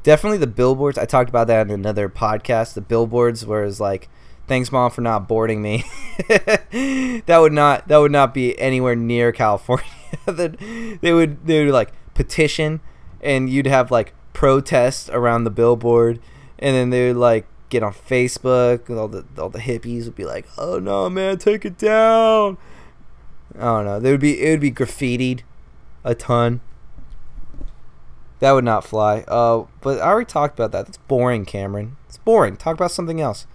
Definitely 0.05 0.37
the 0.37 0.47
billboards. 0.47 0.99
I 0.99 1.07
talked 1.07 1.31
about 1.31 1.47
that 1.47 1.67
in 1.67 1.73
another 1.73 2.11
podcast. 2.11 2.75
The 2.75 2.83
billboards, 2.83 3.47
where 3.47 3.65
it's 3.65 3.81
like, 3.81 4.11
"Thanks, 4.47 4.71
mom, 4.71 4.91
for 4.91 5.01
not 5.01 5.27
boarding 5.27 5.63
me." 5.63 5.83
that 6.29 7.39
would 7.41 7.55
not. 7.55 7.89
That 7.89 7.97
would 7.97 8.13
not 8.13 8.35
be 8.35 8.57
anywhere 8.61 8.95
near 8.95 9.33
California. 9.33 9.87
they 10.27 11.13
would. 11.15 11.47
They 11.47 11.65
would 11.65 11.73
like 11.73 11.93
petition, 12.13 12.81
and 13.23 13.49
you'd 13.49 13.67
have 13.67 13.91
like 13.91 14.13
protests 14.35 15.09
around 15.09 15.45
the 15.45 15.51
billboard, 15.51 16.21
and 16.59 16.77
then 16.77 16.91
they 16.91 17.09
would 17.09 17.17
like 17.17 17.47
get 17.71 17.83
on 17.83 17.95
Facebook, 17.95 18.91
and 18.91 18.99
all 18.99 19.09
the 19.09 19.25
all 19.39 19.49
the 19.49 19.59
hippies 19.59 20.05
would 20.05 20.15
be 20.15 20.27
like, 20.27 20.47
"Oh 20.59 20.79
no, 20.79 21.09
man, 21.09 21.39
take 21.39 21.65
it 21.65 21.79
down." 21.79 22.59
I 23.57 23.63
don't 23.63 23.85
know. 23.87 24.01
They 24.01 24.11
would 24.11 24.21
be. 24.21 24.39
It 24.39 24.51
would 24.51 24.61
be 24.61 24.71
graffitied, 24.71 25.41
a 26.05 26.15
ton. 26.15 26.61
That 28.41 28.53
would 28.53 28.65
not 28.65 28.85
fly. 28.85 29.21
Uh, 29.29 29.65
but 29.81 30.01
I 30.01 30.09
already 30.09 30.27
talked 30.27 30.59
about 30.59 30.73
that. 30.73 30.87
That's 30.87 30.99
boring, 30.99 31.45
Cameron. 31.45 31.97
It's 32.09 32.19
boring. 32.19 32.57
Talk 32.57 32.75
about 32.75 32.91
something 32.91 33.21
else. 33.21 33.47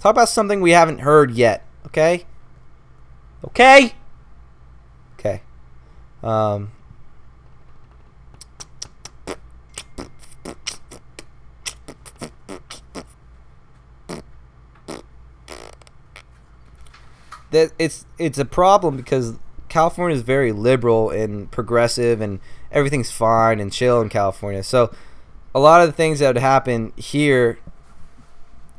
Talk 0.00 0.10
about 0.10 0.28
something 0.28 0.60
we 0.60 0.72
haven't 0.72 0.98
heard 0.98 1.32
yet. 1.32 1.64
Okay. 1.86 2.26
Okay. 3.44 3.94
Okay. 5.18 5.42
Um. 6.22 6.72
That 17.50 17.72
it's 17.78 18.06
it's 18.18 18.38
a 18.38 18.44
problem 18.44 18.96
because 18.96 19.34
California 19.68 20.16
is 20.16 20.22
very 20.22 20.52
liberal 20.52 21.10
and 21.10 21.50
progressive 21.50 22.20
and 22.20 22.40
everything's 22.72 23.10
fine 23.10 23.60
and 23.60 23.72
chill 23.72 24.00
in 24.00 24.08
California. 24.08 24.62
So 24.62 24.92
a 25.54 25.60
lot 25.60 25.82
of 25.82 25.86
the 25.86 25.92
things 25.92 26.18
that 26.18 26.28
would 26.28 26.42
happen 26.42 26.92
here 26.96 27.58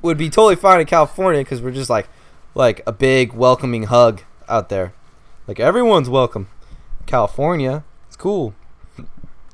would 0.01 0.17
be 0.17 0.29
totally 0.29 0.55
fine 0.55 0.81
in 0.81 0.85
California 0.85 1.41
because 1.41 1.61
we're 1.61 1.71
just 1.71 1.89
like 1.89 2.09
like 2.55 2.81
a 2.85 2.91
big 2.91 3.33
welcoming 3.33 3.83
hug 3.83 4.21
out 4.49 4.69
there. 4.69 4.93
Like 5.47 5.59
everyone's 5.59 6.09
welcome. 6.09 6.47
California, 7.05 7.83
it's 8.07 8.15
cool. 8.15 8.53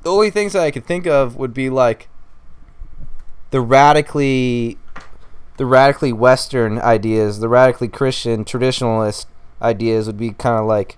The 0.02 0.12
only 0.12 0.30
things 0.30 0.54
that 0.54 0.64
I 0.64 0.72
could 0.72 0.86
think 0.86 1.06
of 1.06 1.36
would 1.36 1.54
be 1.54 1.70
like 1.70 2.08
the 3.52 3.62
radically 3.62 4.78
the 5.58 5.66
radically 5.66 6.14
western 6.14 6.80
ideas, 6.80 7.40
the 7.40 7.50
radically 7.50 7.90
Christian 7.90 8.46
traditionalist 8.46 9.26
ideas 9.62 10.08
would 10.08 10.18
be 10.18 10.32
kind 10.32 10.58
of 10.58 10.66
like 10.66 10.98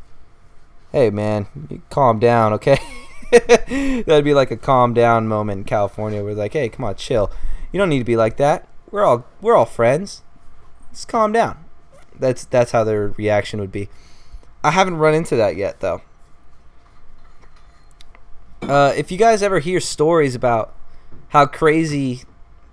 hey 0.92 1.10
man, 1.10 1.48
calm 1.90 2.20
down, 2.20 2.54
okay? 2.54 2.78
That'd 4.06 4.26
be 4.26 4.34
like 4.34 4.52
a 4.52 4.58
calm 4.58 4.94
down 4.94 5.28
moment 5.28 5.60
in 5.60 5.64
California 5.64 6.24
where 6.24 6.34
like, 6.34 6.54
hey, 6.54 6.68
come 6.70 6.84
on, 6.86 6.96
chill. 6.96 7.32
You 7.72 7.80
don't 7.80 7.90
need 7.90 8.00
to 8.00 8.06
be 8.06 8.18
like 8.18 8.38
that. 8.38 8.68
We're 8.92 9.06
all 9.06 9.26
we're 9.40 9.56
all 9.56 9.66
friends. 9.66 10.22
Just 10.92 11.08
calm 11.08 11.32
down. 11.32 11.64
That's 12.18 12.44
that's 12.46 12.72
how 12.72 12.84
their 12.84 13.10
reaction 13.10 13.60
would 13.62 13.72
be. 13.72 13.90
I 14.64 14.72
haven't 14.72 14.98
run 14.98 15.14
into 15.14 15.36
that 15.38 15.56
yet 15.56 15.80
though. 15.80 16.02
Uh, 18.62 18.94
if 18.96 19.12
you 19.12 19.18
guys 19.18 19.42
ever 19.42 19.60
hear 19.60 19.80
stories 19.80 20.36
about 20.36 20.76
how 21.30 21.46
crazy 21.46 22.24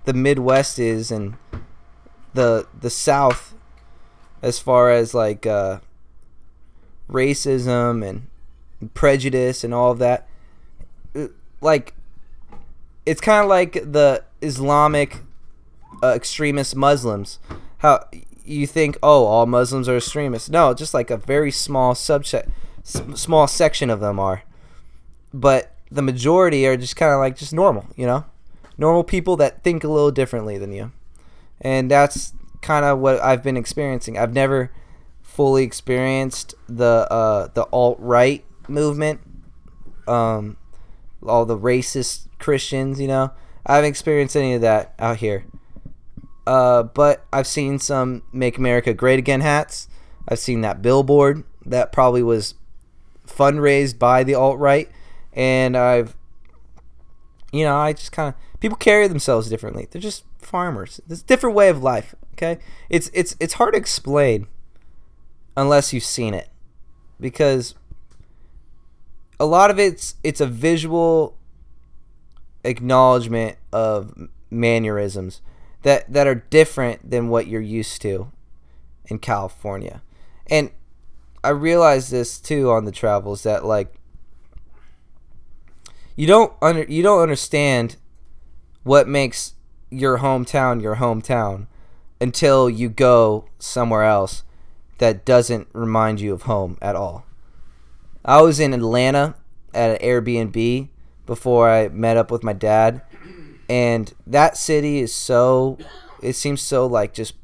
the 0.05 0.13
Midwest 0.13 0.77
is 0.77 1.09
and 1.09 1.35
the 2.33 2.67
the 2.77 2.89
South, 2.89 3.55
as 4.41 4.59
far 4.59 4.91
as 4.91 5.13
like 5.13 5.45
uh, 5.45 5.79
racism 7.09 8.07
and 8.07 8.27
prejudice 8.93 9.63
and 9.63 9.73
all 9.73 9.91
of 9.91 9.99
that, 9.99 10.27
like 11.61 11.93
it's 13.05 13.21
kind 13.21 13.43
of 13.43 13.49
like 13.49 13.73
the 13.73 14.23
Islamic 14.41 15.17
uh, 16.03 16.13
extremist 16.15 16.75
Muslims. 16.75 17.39
How 17.79 18.05
you 18.45 18.67
think, 18.67 18.97
oh, 19.01 19.25
all 19.25 19.45
Muslims 19.45 19.87
are 19.87 19.97
extremists? 19.97 20.49
No, 20.49 20.73
just 20.73 20.93
like 20.93 21.09
a 21.09 21.17
very 21.17 21.51
small 21.51 21.93
subset, 21.93 22.49
s- 22.83 23.01
small 23.15 23.47
section 23.47 23.89
of 23.89 23.99
them 23.99 24.19
are. 24.19 24.43
But 25.33 25.75
the 25.91 26.01
majority 26.01 26.65
are 26.67 26.77
just 26.77 26.95
kind 26.95 27.13
of 27.13 27.19
like 27.19 27.35
just 27.37 27.53
normal, 27.53 27.85
you 27.95 28.05
know, 28.05 28.25
normal 28.77 29.03
people 29.03 29.37
that 29.37 29.63
think 29.63 29.83
a 29.83 29.87
little 29.87 30.11
differently 30.11 30.57
than 30.57 30.71
you, 30.71 30.91
and 31.61 31.89
that's 31.89 32.33
kind 32.61 32.85
of 32.85 32.99
what 32.99 33.19
I've 33.21 33.43
been 33.43 33.57
experiencing. 33.57 34.17
I've 34.17 34.33
never 34.33 34.71
fully 35.21 35.63
experienced 35.63 36.55
the 36.67 37.07
uh, 37.11 37.47
the 37.53 37.63
alt 37.71 37.97
right 37.99 38.43
movement. 38.67 39.21
Um, 40.07 40.57
all 41.25 41.45
the 41.45 41.57
racist 41.57 42.27
Christians, 42.39 42.99
you 42.99 43.07
know. 43.07 43.31
I 43.65 43.75
haven't 43.75 43.89
experienced 43.89 44.35
any 44.35 44.53
of 44.53 44.61
that 44.61 44.93
out 44.99 45.17
here. 45.17 45.45
Uh, 46.47 46.83
but 46.83 47.25
I've 47.31 47.47
seen 47.47 47.77
some 47.77 48.23
Make 48.33 48.57
America 48.57 48.93
Great 48.93 49.19
Again 49.19 49.41
hats. 49.41 49.87
I've 50.27 50.39
seen 50.39 50.61
that 50.61 50.81
billboard 50.81 51.43
that 51.65 51.91
probably 51.91 52.23
was 52.23 52.55
fundraised 53.27 53.99
by 53.99 54.23
the 54.23 54.33
alt 54.33 54.57
right. 54.57 54.89
And 55.33 55.77
I've, 55.77 56.15
you 57.51 57.63
know, 57.63 57.75
I 57.75 57.93
just 57.93 58.11
kind 58.11 58.29
of, 58.29 58.59
people 58.59 58.77
carry 58.77 59.07
themselves 59.07 59.49
differently. 59.49 59.87
They're 59.89 60.01
just 60.01 60.23
farmers. 60.39 60.99
It's 61.07 61.21
a 61.21 61.25
different 61.25 61.55
way 61.55 61.69
of 61.69 61.83
life, 61.83 62.15
okay? 62.33 62.57
It's, 62.89 63.11
it's, 63.13 63.35
it's 63.39 63.53
hard 63.53 63.73
to 63.73 63.79
explain 63.79 64.47
unless 65.55 65.93
you've 65.93 66.03
seen 66.03 66.33
it. 66.33 66.49
Because 67.19 67.75
a 69.39 69.45
lot 69.45 69.71
of 69.71 69.79
it's 69.79 70.15
it's 70.23 70.41
a 70.41 70.45
visual 70.45 71.37
acknowledgement 72.63 73.57
of 73.71 74.29
mannerisms 74.49 75.41
that 75.83 76.11
that 76.11 76.27
are 76.27 76.35
different 76.35 77.09
than 77.09 77.29
what 77.29 77.47
you're 77.47 77.61
used 77.61 78.01
to 78.01 78.31
in 79.05 79.19
California. 79.19 80.01
And 80.47 80.71
I 81.43 81.49
realized 81.49 82.11
this 82.11 82.39
too 82.39 82.69
on 82.69 82.85
the 82.85 82.91
travels 82.91 83.43
that 83.43 83.63
like 83.63 83.93
you 86.15 86.27
don't 86.27 86.53
under 86.61 86.83
you 86.83 87.01
don't 87.01 87.21
understand 87.21 87.95
what 88.83 89.07
makes 89.07 89.53
your 89.89 90.19
hometown 90.19 90.81
your 90.81 90.97
hometown 90.97 91.67
until 92.19 92.69
you 92.69 92.89
go 92.89 93.45
somewhere 93.57 94.03
else 94.03 94.43
that 94.97 95.23
doesn't 95.23 95.67
remind 95.71 96.19
you 96.19 96.33
of 96.33 96.41
home 96.41 96.77
at 96.81 96.95
all. 96.95 97.25
I 98.23 98.41
was 98.41 98.59
in 98.59 98.73
Atlanta 98.73 99.35
at 99.73 100.01
an 100.01 100.07
Airbnb 100.07 100.89
before 101.25 101.69
I 101.69 101.89
met 101.89 102.17
up 102.17 102.31
with 102.31 102.43
my 102.43 102.53
dad, 102.53 103.01
and 103.69 104.13
that 104.27 104.57
city 104.57 104.99
is 104.99 105.13
so. 105.13 105.77
It 106.21 106.33
seems 106.33 106.61
so 106.61 106.85
like 106.85 107.13
just 107.13 107.35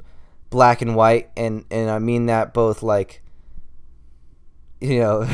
black 0.50 0.82
and 0.82 0.96
white, 0.96 1.30
and 1.38 1.66
and 1.72 1.90
I 1.90 2.00
mean 2.00 2.26
that 2.28 2.54
both 2.54 2.84
like. 2.84 3.22
You 4.82 5.00
know, 5.00 5.30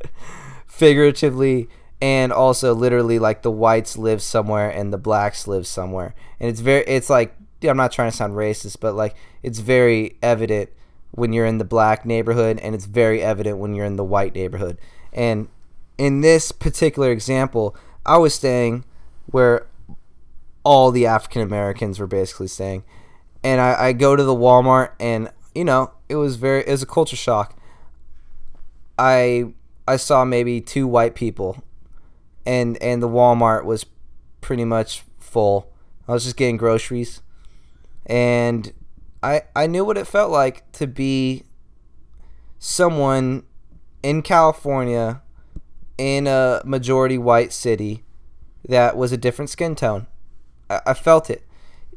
figuratively 0.66 1.68
and 2.00 2.32
also 2.32 2.74
literally 2.74 3.18
like 3.18 3.42
the 3.42 3.50
whites 3.50 3.98
live 3.98 4.22
somewhere 4.22 4.70
and 4.70 4.92
the 4.92 4.98
blacks 4.98 5.46
live 5.46 5.66
somewhere, 5.66 6.14
and 6.38 6.48
it's 6.48 6.60
very. 6.60 6.84
It's 6.84 7.10
like 7.10 7.36
I'm 7.62 7.76
not 7.76 7.92
trying 7.92 8.10
to 8.10 8.16
sound 8.16 8.34
racist, 8.34 8.80
but 8.80 8.94
like 8.94 9.14
it's 9.42 9.58
very 9.58 10.16
evident 10.22 10.70
when 11.12 11.32
you're 11.32 11.46
in 11.46 11.58
the 11.58 11.64
black 11.64 12.06
neighborhood 12.06 12.58
and 12.60 12.74
it's 12.74 12.86
very 12.86 13.22
evident 13.22 13.58
when 13.58 13.74
you're 13.74 13.86
in 13.86 13.96
the 13.96 14.04
white 14.04 14.34
neighborhood. 14.34 14.78
And 15.12 15.48
in 15.98 16.20
this 16.20 16.52
particular 16.52 17.10
example, 17.10 17.76
I 18.06 18.16
was 18.18 18.34
staying 18.34 18.84
where 19.26 19.66
all 20.64 20.90
the 20.90 21.06
African 21.06 21.42
Americans 21.42 21.98
were 21.98 22.06
basically 22.06 22.48
staying. 22.48 22.84
And 23.42 23.60
I, 23.60 23.86
I 23.86 23.92
go 23.92 24.16
to 24.16 24.22
the 24.22 24.34
Walmart 24.34 24.90
and 25.00 25.30
you 25.54 25.64
know, 25.64 25.92
it 26.08 26.16
was 26.16 26.36
very 26.36 26.60
it 26.60 26.70
was 26.70 26.82
a 26.82 26.86
culture 26.86 27.16
shock. 27.16 27.58
I 28.98 29.52
I 29.88 29.96
saw 29.96 30.24
maybe 30.24 30.60
two 30.60 30.86
white 30.86 31.14
people 31.14 31.62
and 32.46 32.76
and 32.82 33.02
the 33.02 33.08
Walmart 33.08 33.64
was 33.64 33.86
pretty 34.40 34.64
much 34.64 35.02
full. 35.18 35.72
I 36.06 36.12
was 36.12 36.24
just 36.24 36.36
getting 36.36 36.56
groceries 36.56 37.22
and 38.06 38.72
I 39.22 39.42
I 39.54 39.66
knew 39.66 39.84
what 39.84 39.98
it 39.98 40.06
felt 40.06 40.30
like 40.30 40.70
to 40.72 40.86
be 40.86 41.44
someone 42.58 43.44
in 44.02 44.22
California 44.22 45.22
in 45.98 46.26
a 46.26 46.62
majority 46.64 47.18
white 47.18 47.52
city 47.52 48.04
that 48.66 48.96
was 48.96 49.12
a 49.12 49.16
different 49.16 49.50
skin 49.50 49.74
tone. 49.74 50.06
I, 50.68 50.80
I 50.86 50.94
felt 50.94 51.30
it. 51.30 51.46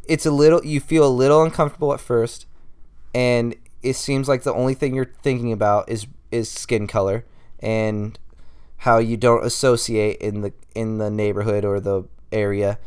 It's 0.06 0.26
a 0.26 0.32
little 0.32 0.64
you 0.66 0.80
feel 0.80 1.08
a 1.08 1.10
little 1.10 1.44
uncomfortable 1.44 1.94
at 1.94 2.00
first 2.00 2.46
and 3.14 3.56
it 3.82 3.94
seems 3.94 4.28
like 4.28 4.44
the 4.44 4.54
only 4.54 4.74
thing 4.74 4.96
you're 4.96 5.14
thinking 5.22 5.52
about 5.52 5.90
is 5.90 6.08
is 6.32 6.50
skin 6.50 6.88
color 6.88 7.26
and 7.60 8.18
how 8.78 8.98
you 8.98 9.16
don't 9.16 9.46
associate 9.46 10.18
in 10.18 10.42
the 10.42 10.54
in 10.76 10.98
the 10.98 11.10
neighborhood 11.10 11.64
or 11.64 11.80
the 11.80 12.04
area. 12.32 12.80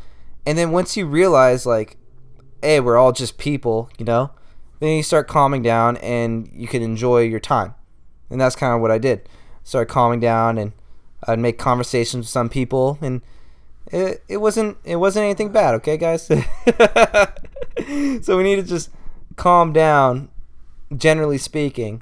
And 0.45 0.57
then 0.57 0.71
once 0.71 0.95
you 0.95 1.05
realize 1.07 1.65
like 1.65 1.97
hey, 2.61 2.79
we're 2.79 2.97
all 2.97 3.11
just 3.11 3.37
people, 3.37 3.89
you 3.97 4.05
know, 4.05 4.31
then 4.79 4.95
you 4.95 5.03
start 5.03 5.27
calming 5.27 5.61
down 5.61 5.97
and 5.97 6.49
you 6.53 6.67
can 6.67 6.81
enjoy 6.81 7.21
your 7.21 7.39
time. 7.39 7.73
And 8.29 8.39
that's 8.39 8.55
kind 8.55 8.73
of 8.73 8.81
what 8.81 8.91
I 8.91 8.97
did. 8.97 9.27
Started 9.63 9.91
calming 9.91 10.19
down 10.19 10.57
and 10.57 10.73
I'd 11.27 11.39
make 11.39 11.57
conversations 11.57 12.25
with 12.25 12.29
some 12.29 12.49
people 12.49 12.97
and 13.01 13.21
it, 13.91 14.23
it 14.27 14.37
wasn't 14.37 14.77
it 14.83 14.97
wasn't 14.97 15.23
anything 15.23 15.51
bad, 15.51 15.75
okay 15.75 15.97
guys? 15.97 16.27
so 18.25 18.37
we 18.37 18.43
need 18.43 18.57
to 18.57 18.63
just 18.63 18.89
calm 19.35 19.71
down 19.71 20.29
generally 20.95 21.37
speaking 21.37 22.01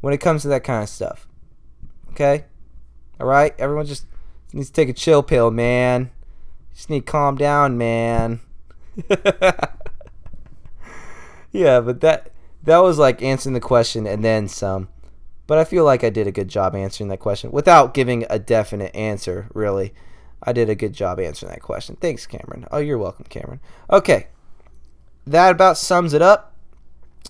when 0.00 0.12
it 0.12 0.18
comes 0.18 0.42
to 0.42 0.48
that 0.48 0.64
kind 0.64 0.82
of 0.82 0.88
stuff. 0.88 1.26
Okay? 2.10 2.44
All 3.20 3.26
right? 3.26 3.54
Everyone 3.58 3.86
just 3.86 4.06
needs 4.52 4.68
to 4.68 4.72
take 4.72 4.88
a 4.88 4.92
chill 4.92 5.22
pill, 5.22 5.50
man. 5.50 6.10
Just 6.74 6.90
need 6.90 7.06
to 7.06 7.12
calm 7.12 7.36
down, 7.36 7.78
man. 7.78 8.40
yeah, 11.52 11.80
but 11.80 12.00
that 12.00 12.30
that 12.62 12.78
was 12.78 12.98
like 12.98 13.22
answering 13.22 13.54
the 13.54 13.60
question 13.60 14.06
and 14.06 14.24
then 14.24 14.48
some. 14.48 14.88
But 15.46 15.58
I 15.58 15.64
feel 15.64 15.84
like 15.84 16.02
I 16.02 16.10
did 16.10 16.26
a 16.26 16.32
good 16.32 16.48
job 16.48 16.74
answering 16.74 17.08
that 17.08 17.20
question 17.20 17.52
without 17.52 17.94
giving 17.94 18.26
a 18.28 18.38
definite 18.38 18.94
answer, 18.96 19.48
really. 19.54 19.94
I 20.42 20.52
did 20.52 20.68
a 20.68 20.74
good 20.74 20.92
job 20.92 21.20
answering 21.20 21.52
that 21.52 21.62
question. 21.62 21.96
Thanks, 22.00 22.26
Cameron. 22.26 22.66
Oh, 22.70 22.78
you're 22.78 22.98
welcome, 22.98 23.26
Cameron. 23.28 23.60
Okay. 23.90 24.26
That 25.26 25.52
about 25.52 25.78
sums 25.78 26.14
it 26.14 26.22
up. 26.22 26.54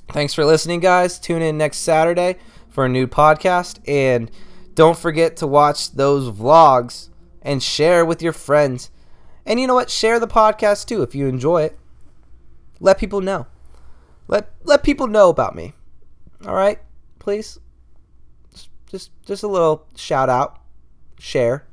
Thanks 0.08 0.34
for 0.34 0.44
listening, 0.44 0.80
guys. 0.80 1.18
Tune 1.18 1.42
in 1.42 1.58
next 1.58 1.78
Saturday 1.78 2.36
for 2.68 2.84
a 2.84 2.88
new 2.88 3.06
podcast. 3.06 3.78
And 3.86 4.30
don't 4.74 4.98
forget 4.98 5.36
to 5.38 5.46
watch 5.46 5.92
those 5.92 6.30
vlogs 6.30 7.08
and 7.42 7.62
share 7.62 8.04
with 8.04 8.22
your 8.22 8.32
friends. 8.32 8.90
And 9.46 9.60
you 9.60 9.66
know 9.66 9.74
what? 9.74 9.90
Share 9.90 10.18
the 10.18 10.26
podcast 10.26 10.86
too 10.86 11.02
if 11.02 11.14
you 11.14 11.28
enjoy 11.28 11.62
it. 11.62 11.78
Let 12.80 12.98
people 12.98 13.20
know. 13.20 13.46
Let 14.28 14.52
let 14.64 14.82
people 14.82 15.06
know 15.06 15.30
about 15.30 15.54
me. 15.54 15.72
All 16.44 16.54
right? 16.54 16.80
Please. 17.20 17.58
Just 18.52 18.68
just, 18.90 19.10
just 19.24 19.42
a 19.44 19.48
little 19.48 19.86
shout 19.94 20.28
out. 20.28 20.58
Share. 21.18 21.64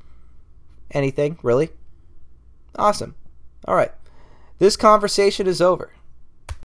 Anything, 0.92 1.40
really? 1.42 1.72
Awesome. 2.76 3.16
All 3.66 3.76
right. 3.76 3.92
This 4.60 4.78
conversation 4.78 5.48
is 5.48 5.60
over. 5.60 5.92